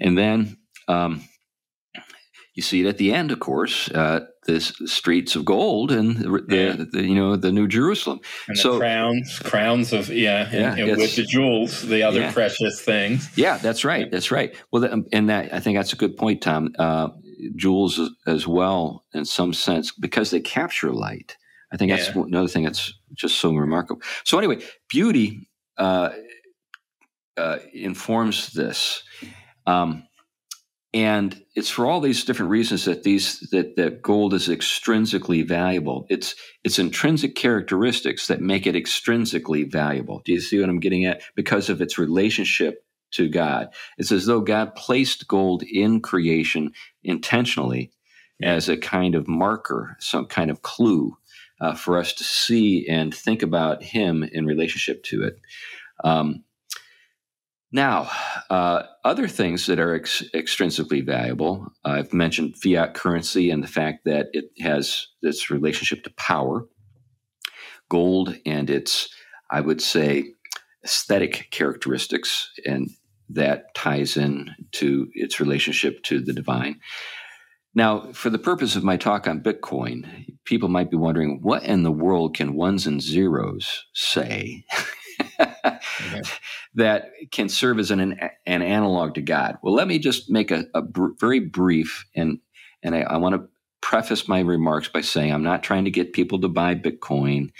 [0.00, 0.56] And then
[0.88, 1.22] um,
[2.54, 6.44] you see it at the end, of course, uh, this streets of gold and the,
[6.48, 6.84] yeah.
[6.92, 8.20] the, you know the New Jerusalem.
[8.46, 12.32] And so crowns, crowns of yeah, yeah and, and with the jewels, the other yeah.
[12.32, 13.36] precious things.
[13.36, 14.10] Yeah, that's right.
[14.10, 14.54] That's right.
[14.70, 16.74] Well, and that I think that's a good point, Tom.
[16.78, 17.08] Uh,
[17.56, 21.36] jewels as well in some sense because they capture light.
[21.72, 24.00] I think that's another thing that's just so remarkable.
[24.22, 26.10] So anyway, beauty uh,
[27.36, 29.02] uh, informs this.
[29.66, 30.04] Um,
[30.94, 36.06] and it's for all these different reasons that these that, that gold is extrinsically valuable.
[36.08, 40.22] It's it's intrinsic characteristics that make it extrinsically valuable.
[40.24, 41.22] Do you see what i'm getting at?
[41.34, 43.68] Because of its relationship to god.
[43.98, 46.72] It's as though god placed gold in creation
[47.02, 47.90] intentionally
[48.40, 51.16] as a kind of marker some kind of clue
[51.60, 55.40] uh, for us to see and think about him in relationship to it.
[56.02, 56.44] Um,
[57.74, 58.08] now,
[58.50, 64.04] uh, other things that are ex- extrinsically valuable, I've mentioned fiat currency and the fact
[64.04, 66.68] that it has this relationship to power,
[67.88, 69.08] gold and its,
[69.50, 70.34] I would say,
[70.84, 72.90] aesthetic characteristics, and
[73.28, 76.78] that ties in to its relationship to the divine.
[77.74, 81.82] Now, for the purpose of my talk on Bitcoin, people might be wondering what in
[81.82, 84.64] the world can ones and zeros say?
[85.64, 86.22] okay.
[86.74, 89.58] that can serve as an, an analog to God.
[89.62, 92.38] Well, let me just make a, a br- very brief and
[92.82, 93.48] and I, I want to
[93.80, 97.50] preface my remarks by saying I'm not trying to get people to buy Bitcoin.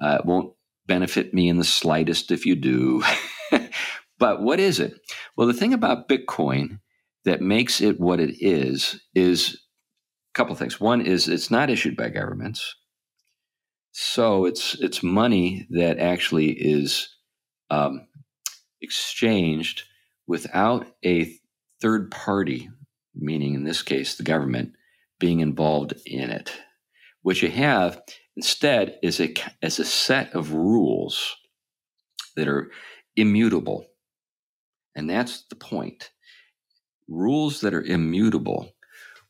[0.00, 0.52] Uh, it won't
[0.86, 3.02] benefit me in the slightest if you do.
[4.18, 4.94] but what is it?
[5.36, 6.80] Well, the thing about Bitcoin
[7.24, 10.80] that makes it what it is is a couple things.
[10.80, 12.74] One is it's not issued by governments.
[13.92, 17.08] So it's it's money that actually is
[17.70, 18.06] um,
[18.80, 19.84] exchanged
[20.26, 21.32] without a
[21.80, 22.70] third party,
[23.14, 24.72] meaning in this case the government,
[25.18, 26.52] being involved in it.
[27.22, 28.00] What you have
[28.36, 31.36] instead is a, is a set of rules
[32.36, 32.70] that are
[33.16, 33.86] immutable.
[34.94, 36.10] And that's the point.
[37.08, 38.72] Rules that are immutable,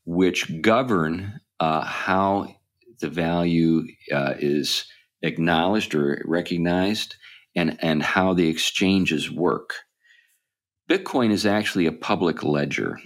[0.05, 2.55] which govern uh, how
[3.01, 4.84] the value uh, is
[5.22, 7.16] acknowledged or recognized
[7.55, 9.74] and, and how the exchanges work.
[10.88, 12.99] Bitcoin is actually a public ledger.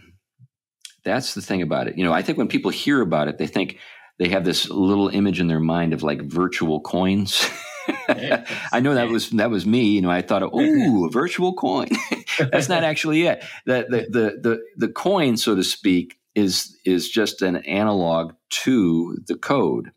[1.04, 1.98] That's the thing about it.
[1.98, 3.78] You know, I think when people hear about it, they think
[4.18, 7.48] they have this little image in their mind of like virtual coins.
[8.08, 9.90] I know that was that was me.
[9.90, 11.88] You know, I thought, oh, a virtual coin.
[12.38, 13.44] That's not actually it.
[13.66, 19.18] The, the the the the coin, so to speak, is is just an analog to
[19.26, 19.90] the code.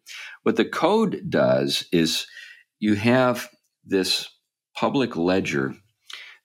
[0.44, 2.28] What the code does is
[2.80, 3.50] you have
[3.86, 4.30] this
[4.76, 5.76] public ledger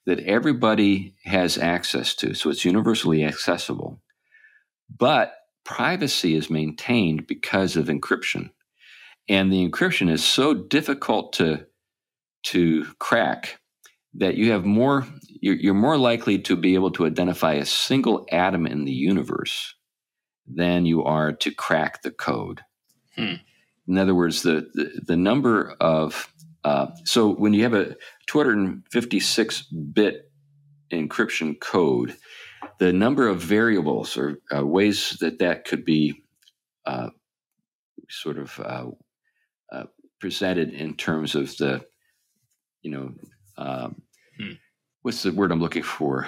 [0.05, 2.33] that everybody has access to.
[2.33, 4.01] So it's universally accessible.
[4.97, 8.51] But privacy is maintained because of encryption.
[9.29, 11.65] And the encryption is so difficult to,
[12.43, 13.59] to crack
[14.15, 15.05] that you have more,
[15.39, 19.75] you're, you're more likely to be able to identify a single atom in the universe
[20.47, 22.61] than you are to crack the code.
[23.15, 23.35] Hmm.
[23.87, 26.30] In other words, the, the, the number of
[26.63, 27.95] uh, so when you have a
[28.27, 30.31] 256 bit
[30.91, 32.15] encryption code,
[32.77, 36.23] the number of variables or uh, ways that that could be
[36.85, 37.09] uh,
[38.09, 38.87] sort of uh,
[39.71, 39.83] uh,
[40.19, 41.83] presented in terms of the,
[42.81, 43.13] you know,
[43.57, 44.01] um,
[44.37, 44.53] hmm.
[45.01, 46.27] what's the word I'm looking for?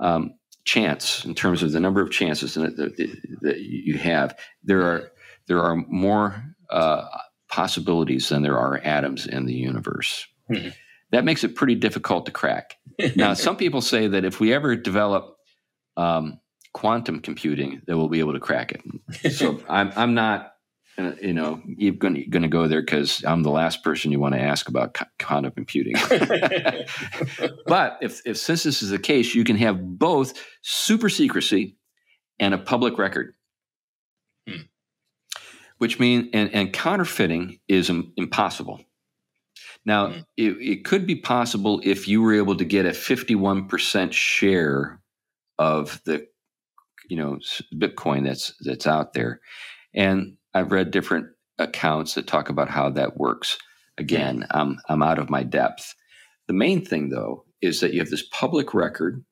[0.00, 0.34] Um,
[0.64, 2.96] chance in terms of the number of chances that, that,
[3.42, 4.38] that you have.
[4.62, 5.10] There are
[5.46, 7.06] there are more uh,
[7.50, 10.26] possibilities than there are atoms in the universe.
[10.50, 10.70] Mm-hmm.
[11.12, 12.76] That makes it pretty difficult to crack.
[13.16, 15.36] now, some people say that if we ever develop
[15.96, 16.40] um,
[16.72, 19.32] quantum computing, that we'll be able to crack it.
[19.32, 20.52] So I'm, I'm not,
[20.96, 24.34] uh, you know, you're going to go there because I'm the last person you want
[24.34, 25.94] to ask about quantum computing.
[27.66, 31.76] but if, if since this is the case, you can have both super secrecy
[32.38, 33.34] and a public record
[35.80, 38.84] which means and, and counterfeiting is Im- impossible.
[39.86, 40.20] Now, mm-hmm.
[40.36, 45.00] it, it, could be possible if you were able to get a 51% share
[45.58, 46.26] of the
[47.08, 47.38] you know
[47.74, 49.40] Bitcoin that's that's out there.
[49.94, 51.28] And I've read different
[51.58, 53.56] accounts that talk about how that works.
[53.96, 54.58] Again, mm-hmm.
[54.58, 55.94] I'm I'm out of my depth.
[56.46, 59.24] The main thing though is that you have this public record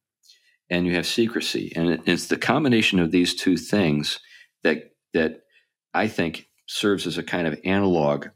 [0.71, 1.75] and you have secrecy.
[1.77, 4.19] And it's the combination of these two things
[4.63, 5.43] that that
[5.99, 8.27] I think serves as a kind of analog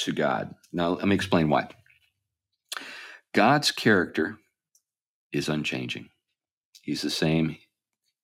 [0.00, 0.54] to God.
[0.70, 1.68] Now, let me explain why.
[3.32, 4.36] God's character
[5.32, 6.10] is unchanging.
[6.82, 7.56] He's the same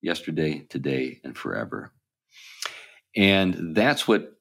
[0.03, 1.91] yesterday, today, and forever.
[3.17, 4.35] And that's what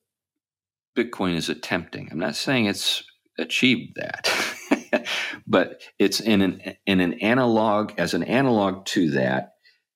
[0.97, 2.09] Bitcoin is attempting.
[2.11, 3.05] I'm not saying it's
[3.39, 5.07] achieved that,
[5.47, 9.53] but it's in an in an analog as an analog to that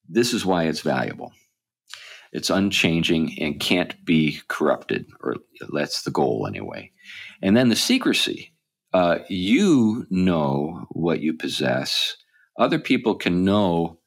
[0.07, 1.33] this is why it's valuable.
[2.35, 5.37] It's unchanging and can't be corrupted, or
[5.73, 6.91] that's the goal anyway.
[7.41, 8.51] And then the secrecy.
[8.93, 12.17] Uh, you know what you possess.
[12.59, 13.99] Other people can know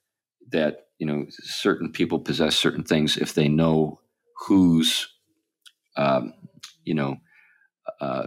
[0.50, 4.00] that you know certain people possess certain things if they know
[4.46, 5.08] who's
[5.96, 6.34] um,
[6.84, 7.16] you know
[8.02, 8.26] uh,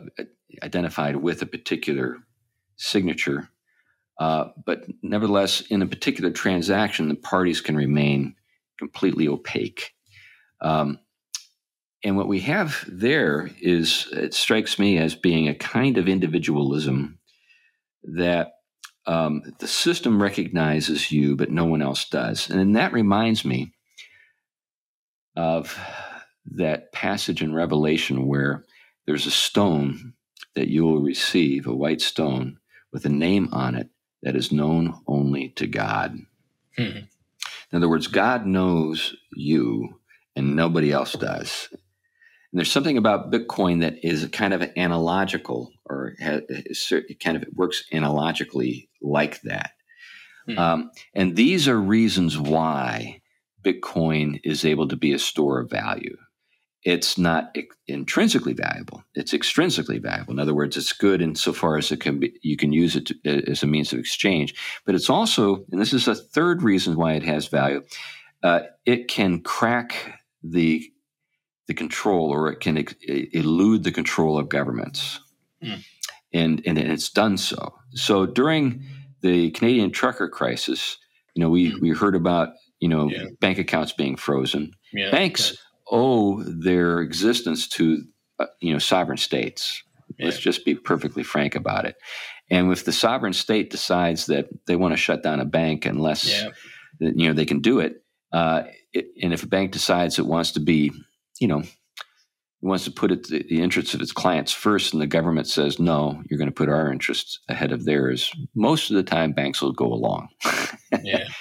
[0.64, 2.18] identified with a particular
[2.78, 3.50] signature.
[4.20, 8.36] Uh, but nevertheless, in a particular transaction, the parties can remain
[8.82, 9.94] completely opaque.
[10.60, 10.98] Um,
[12.04, 17.20] and what we have there is, it strikes me as being a kind of individualism
[18.04, 18.54] that
[19.06, 22.50] um, the system recognizes you, but no one else does.
[22.50, 23.72] And that reminds me
[25.36, 25.78] of
[26.46, 28.66] that passage in Revelation where
[29.06, 30.14] there's a stone
[30.56, 32.58] that you will receive, a white stone
[32.92, 33.90] with a name on it
[34.24, 36.18] that is known only to God.
[36.78, 37.02] Hmm.
[37.72, 40.00] In other words, God knows you
[40.36, 41.68] and nobody else does.
[41.72, 46.42] And there's something about Bitcoin that is kind of analogical, or has,
[47.24, 49.72] kind of works analogically like that.
[50.48, 50.58] Hmm.
[50.58, 53.22] Um, and these are reasons why
[53.64, 56.18] Bitcoin is able to be a store of value.
[56.84, 57.56] It's not
[57.88, 60.34] intrinsically valuable; it's extrinsically valuable.
[60.34, 62.34] In other words, it's good insofar as it can be.
[62.42, 64.56] You can use it to, as a means of exchange,
[64.86, 67.84] but it's also, and this is a third reason why it has value.
[68.42, 70.92] Uh, it can crack the
[71.68, 72.86] the control, or it can
[73.34, 75.20] elude the control of governments,
[75.64, 75.84] mm.
[76.34, 77.76] and and it's done so.
[77.94, 78.84] So during
[79.22, 80.98] the Canadian trucker crisis,
[81.36, 81.80] you know, we, mm.
[81.80, 83.26] we heard about, you know, yeah.
[83.40, 84.74] bank accounts being frozen.
[84.94, 85.58] Yeah, Banks
[85.92, 88.04] owe their existence to,
[88.40, 89.84] uh, you know, sovereign states.
[90.18, 90.26] Yeah.
[90.26, 91.96] Let's just be perfectly frank about it.
[92.50, 96.44] And if the sovereign state decides that they want to shut down a bank unless,
[97.00, 98.64] you know, they can do it, uh,
[98.94, 100.92] it, and if a bank decides it wants to be,
[101.40, 105.02] you know, it wants to put it, the, the interests of its clients first, and
[105.02, 108.32] the government says, no, you're going to put our interests ahead of theirs.
[108.54, 110.30] Most of the time, banks will go along.
[111.04, 111.26] yeah.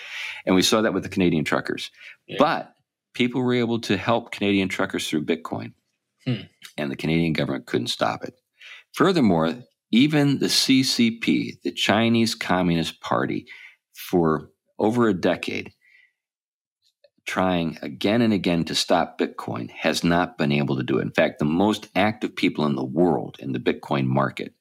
[0.46, 1.90] And we saw that with the Canadian truckers.
[2.26, 2.36] Yeah.
[2.38, 2.72] But
[3.14, 5.72] people were able to help Canadian truckers through Bitcoin,
[6.24, 6.42] hmm.
[6.76, 8.34] and the Canadian government couldn't stop it.
[8.92, 9.54] Furthermore,
[9.90, 13.46] even the CCP, the Chinese Communist Party,
[13.92, 15.72] for over a decade,
[17.26, 21.02] trying again and again to stop Bitcoin has not been able to do it.
[21.02, 24.54] In fact, the most active people in the world in the Bitcoin market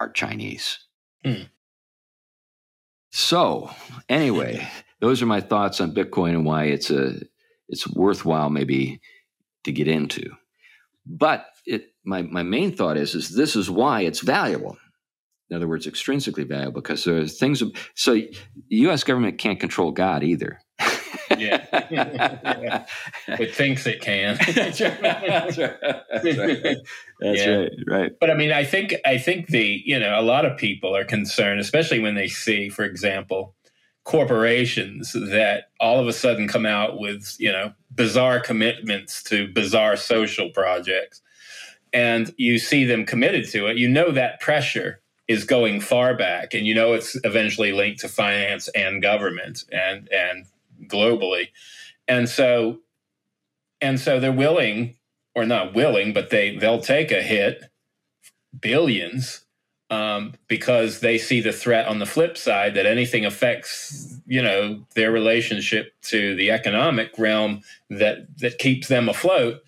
[0.00, 0.78] are Chinese.
[1.24, 1.48] Mm.
[3.10, 3.70] So,
[4.08, 4.68] anyway,
[5.00, 7.20] those are my thoughts on Bitcoin and why it's a
[7.68, 9.00] it's worthwhile maybe
[9.64, 10.30] to get into.
[11.06, 14.76] But it my my main thought is is this is why it's valuable.
[15.48, 17.62] In other words, extrinsically valuable because there are things.
[17.94, 18.34] So, the
[18.70, 19.04] U.S.
[19.04, 20.58] government can't control God either
[21.38, 22.84] yeah.
[23.28, 24.38] it thinks it can.
[24.54, 25.00] That's right.
[25.00, 26.76] That's right.
[27.20, 27.54] That's yeah.
[27.54, 27.72] right.
[27.86, 28.12] Right.
[28.20, 31.04] But I mean, I think I think the you know a lot of people are
[31.04, 33.54] concerned, especially when they see, for example,
[34.06, 39.96] corporations that all of a sudden come out with you know bizarre commitments to bizarre
[39.96, 41.20] social projects,
[41.92, 43.76] and you see them committed to it.
[43.76, 48.08] You know that pressure is going far back and you know it's eventually linked to
[48.08, 50.46] finance and government and and
[50.84, 51.48] globally.
[52.06, 52.78] And so
[53.80, 54.94] and so they're willing
[55.34, 57.64] or not willing, but they they'll take a hit,
[58.58, 59.45] billions,
[59.90, 64.84] um, because they see the threat on the flip side that anything affects you know
[64.94, 69.62] their relationship to the economic realm that that keeps them afloat.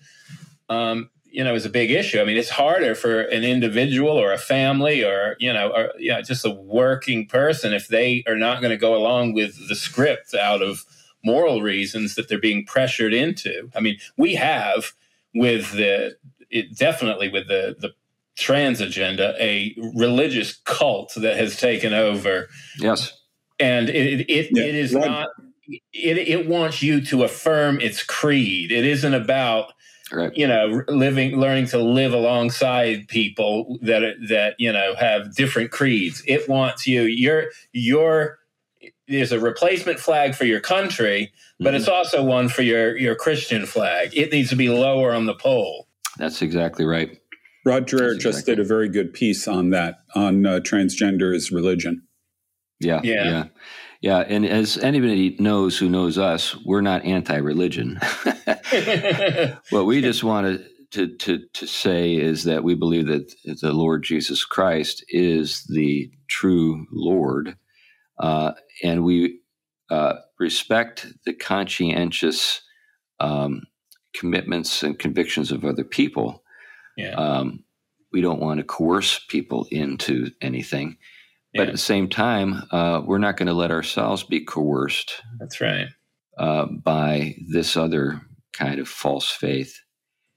[0.67, 2.19] Um, you know, is a big issue.
[2.19, 6.11] I mean, it's harder for an individual or a family or you know, or you
[6.11, 9.75] know, just a working person if they are not going to go along with the
[9.75, 10.85] script out of
[11.23, 13.69] moral reasons that they're being pressured into.
[13.75, 14.93] I mean, we have
[15.33, 16.17] with the
[16.49, 17.93] it, definitely with the the
[18.39, 22.47] trans agenda a religious cult that has taken over.
[22.77, 23.13] Yes,
[23.59, 24.63] and it it, yeah.
[24.63, 25.05] it is right.
[25.05, 25.29] not.
[25.93, 28.71] It, it wants you to affirm its creed.
[28.71, 29.73] It isn't about
[30.11, 30.35] Right.
[30.35, 36.23] you know living learning to live alongside people that that you know have different creeds
[36.25, 38.39] it wants you your your
[39.09, 41.75] there's a replacement flag for your country, but mm-hmm.
[41.77, 44.15] it's also one for your your Christian flag.
[44.15, 45.87] It needs to be lower on the pole.
[46.17, 47.19] That's exactly right.
[47.65, 51.51] Rod Dreher exactly just did a very good piece on that on uh, transgender as
[51.51, 52.03] religion.
[52.79, 53.43] Yeah, yeah, yeah,
[54.01, 54.19] yeah.
[54.19, 57.99] And as anybody knows who knows us, we're not anti-religion.
[59.69, 64.03] what we just wanted to, to to say is that we believe that the Lord
[64.03, 67.57] Jesus Christ is the true Lord
[68.19, 68.51] uh,
[68.83, 69.39] and we
[69.89, 72.61] uh, respect the conscientious
[73.19, 73.63] um,
[74.13, 76.43] commitments and convictions of other people.
[76.99, 77.13] Yeah.
[77.15, 77.63] Um,
[78.11, 80.97] we don't want to coerce people into anything.
[81.53, 81.67] But Yeah.
[81.67, 85.87] at the same time, uh, we're not going to let ourselves be coerced That's right.
[86.37, 88.21] uh, by this other
[88.53, 89.75] kind of false faith.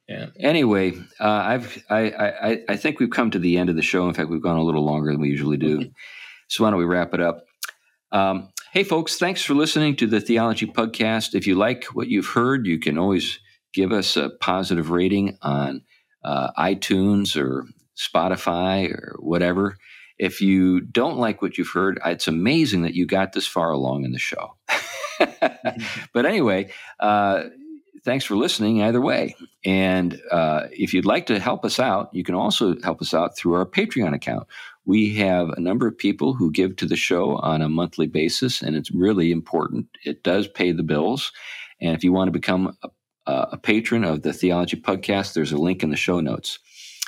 [0.09, 0.27] Yeah.
[0.41, 4.09] Anyway, uh, I've I, I I think we've come to the end of the show.
[4.09, 5.91] In fact, we've gone a little longer than we usually do.
[6.49, 7.45] So why don't we wrap it up?
[8.11, 11.35] Um, hey, folks, thanks for listening to the Theology Pugcast.
[11.35, 13.39] If you like what you've heard, you can always
[13.73, 15.83] give us a positive rating on
[16.25, 17.67] uh, iTunes or
[17.97, 19.77] Spotify or whatever.
[20.19, 24.05] If you don't like what you've heard, it's amazing that you got this far along
[24.05, 24.55] in the show.
[26.13, 26.71] but anyway,
[27.01, 27.45] uh,
[28.05, 29.35] thanks for listening either way.
[29.65, 33.37] And uh, if you'd like to help us out, you can also help us out
[33.37, 34.47] through our Patreon account.
[34.85, 38.63] We have a number of people who give to the show on a monthly basis,
[38.63, 39.87] and it's really important.
[40.05, 41.33] It does pay the bills.
[41.81, 42.89] And if you want to become a,
[43.27, 46.59] a patron of the Theology Pugcast, there's a link in the show notes.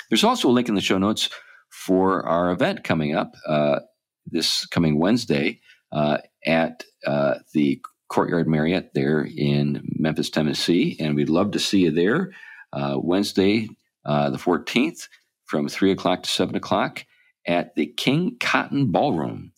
[0.09, 1.29] There's also a link in the show notes
[1.69, 3.79] for our event coming up uh,
[4.25, 5.59] this coming Wednesday
[5.91, 10.95] uh, at uh, the Courtyard Marriott there in Memphis, Tennessee.
[10.99, 12.31] And we'd love to see you there
[12.73, 13.69] uh, Wednesday,
[14.05, 15.07] uh, the 14th,
[15.45, 17.05] from 3 o'clock to 7 o'clock
[17.47, 19.51] at the King Cotton Ballroom.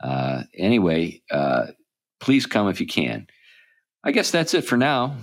[0.00, 1.68] Uh, anyway, uh,
[2.20, 3.26] please come if you can.
[4.04, 5.16] I guess that's it for now.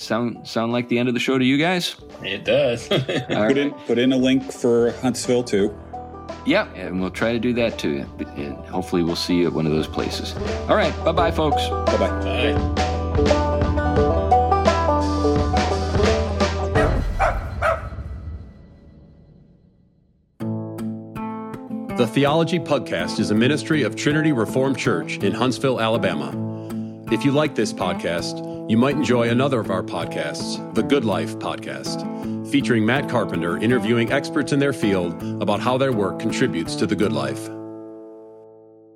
[0.00, 1.94] Sound sound like the end of the show to you guys?
[2.24, 2.90] It does.
[2.90, 3.58] All Put right.
[3.58, 5.78] in put in a link for Huntsville too.
[6.46, 8.06] Yeah, and we'll try to do that too.
[8.36, 10.34] And hopefully, we'll see you at one of those places.
[10.70, 10.94] All right.
[11.04, 11.68] Bye bye, folks.
[11.68, 12.20] Bye bye.
[12.22, 13.90] Bye.
[21.96, 26.32] The Theology Pugcast is a ministry of Trinity Reformed Church in Huntsville, Alabama.
[27.12, 28.40] If you like this podcast,
[28.70, 32.06] you might enjoy another of our podcasts, the Good Life Podcast,
[32.48, 36.94] featuring Matt Carpenter interviewing experts in their field about how their work contributes to the
[36.94, 37.48] good life.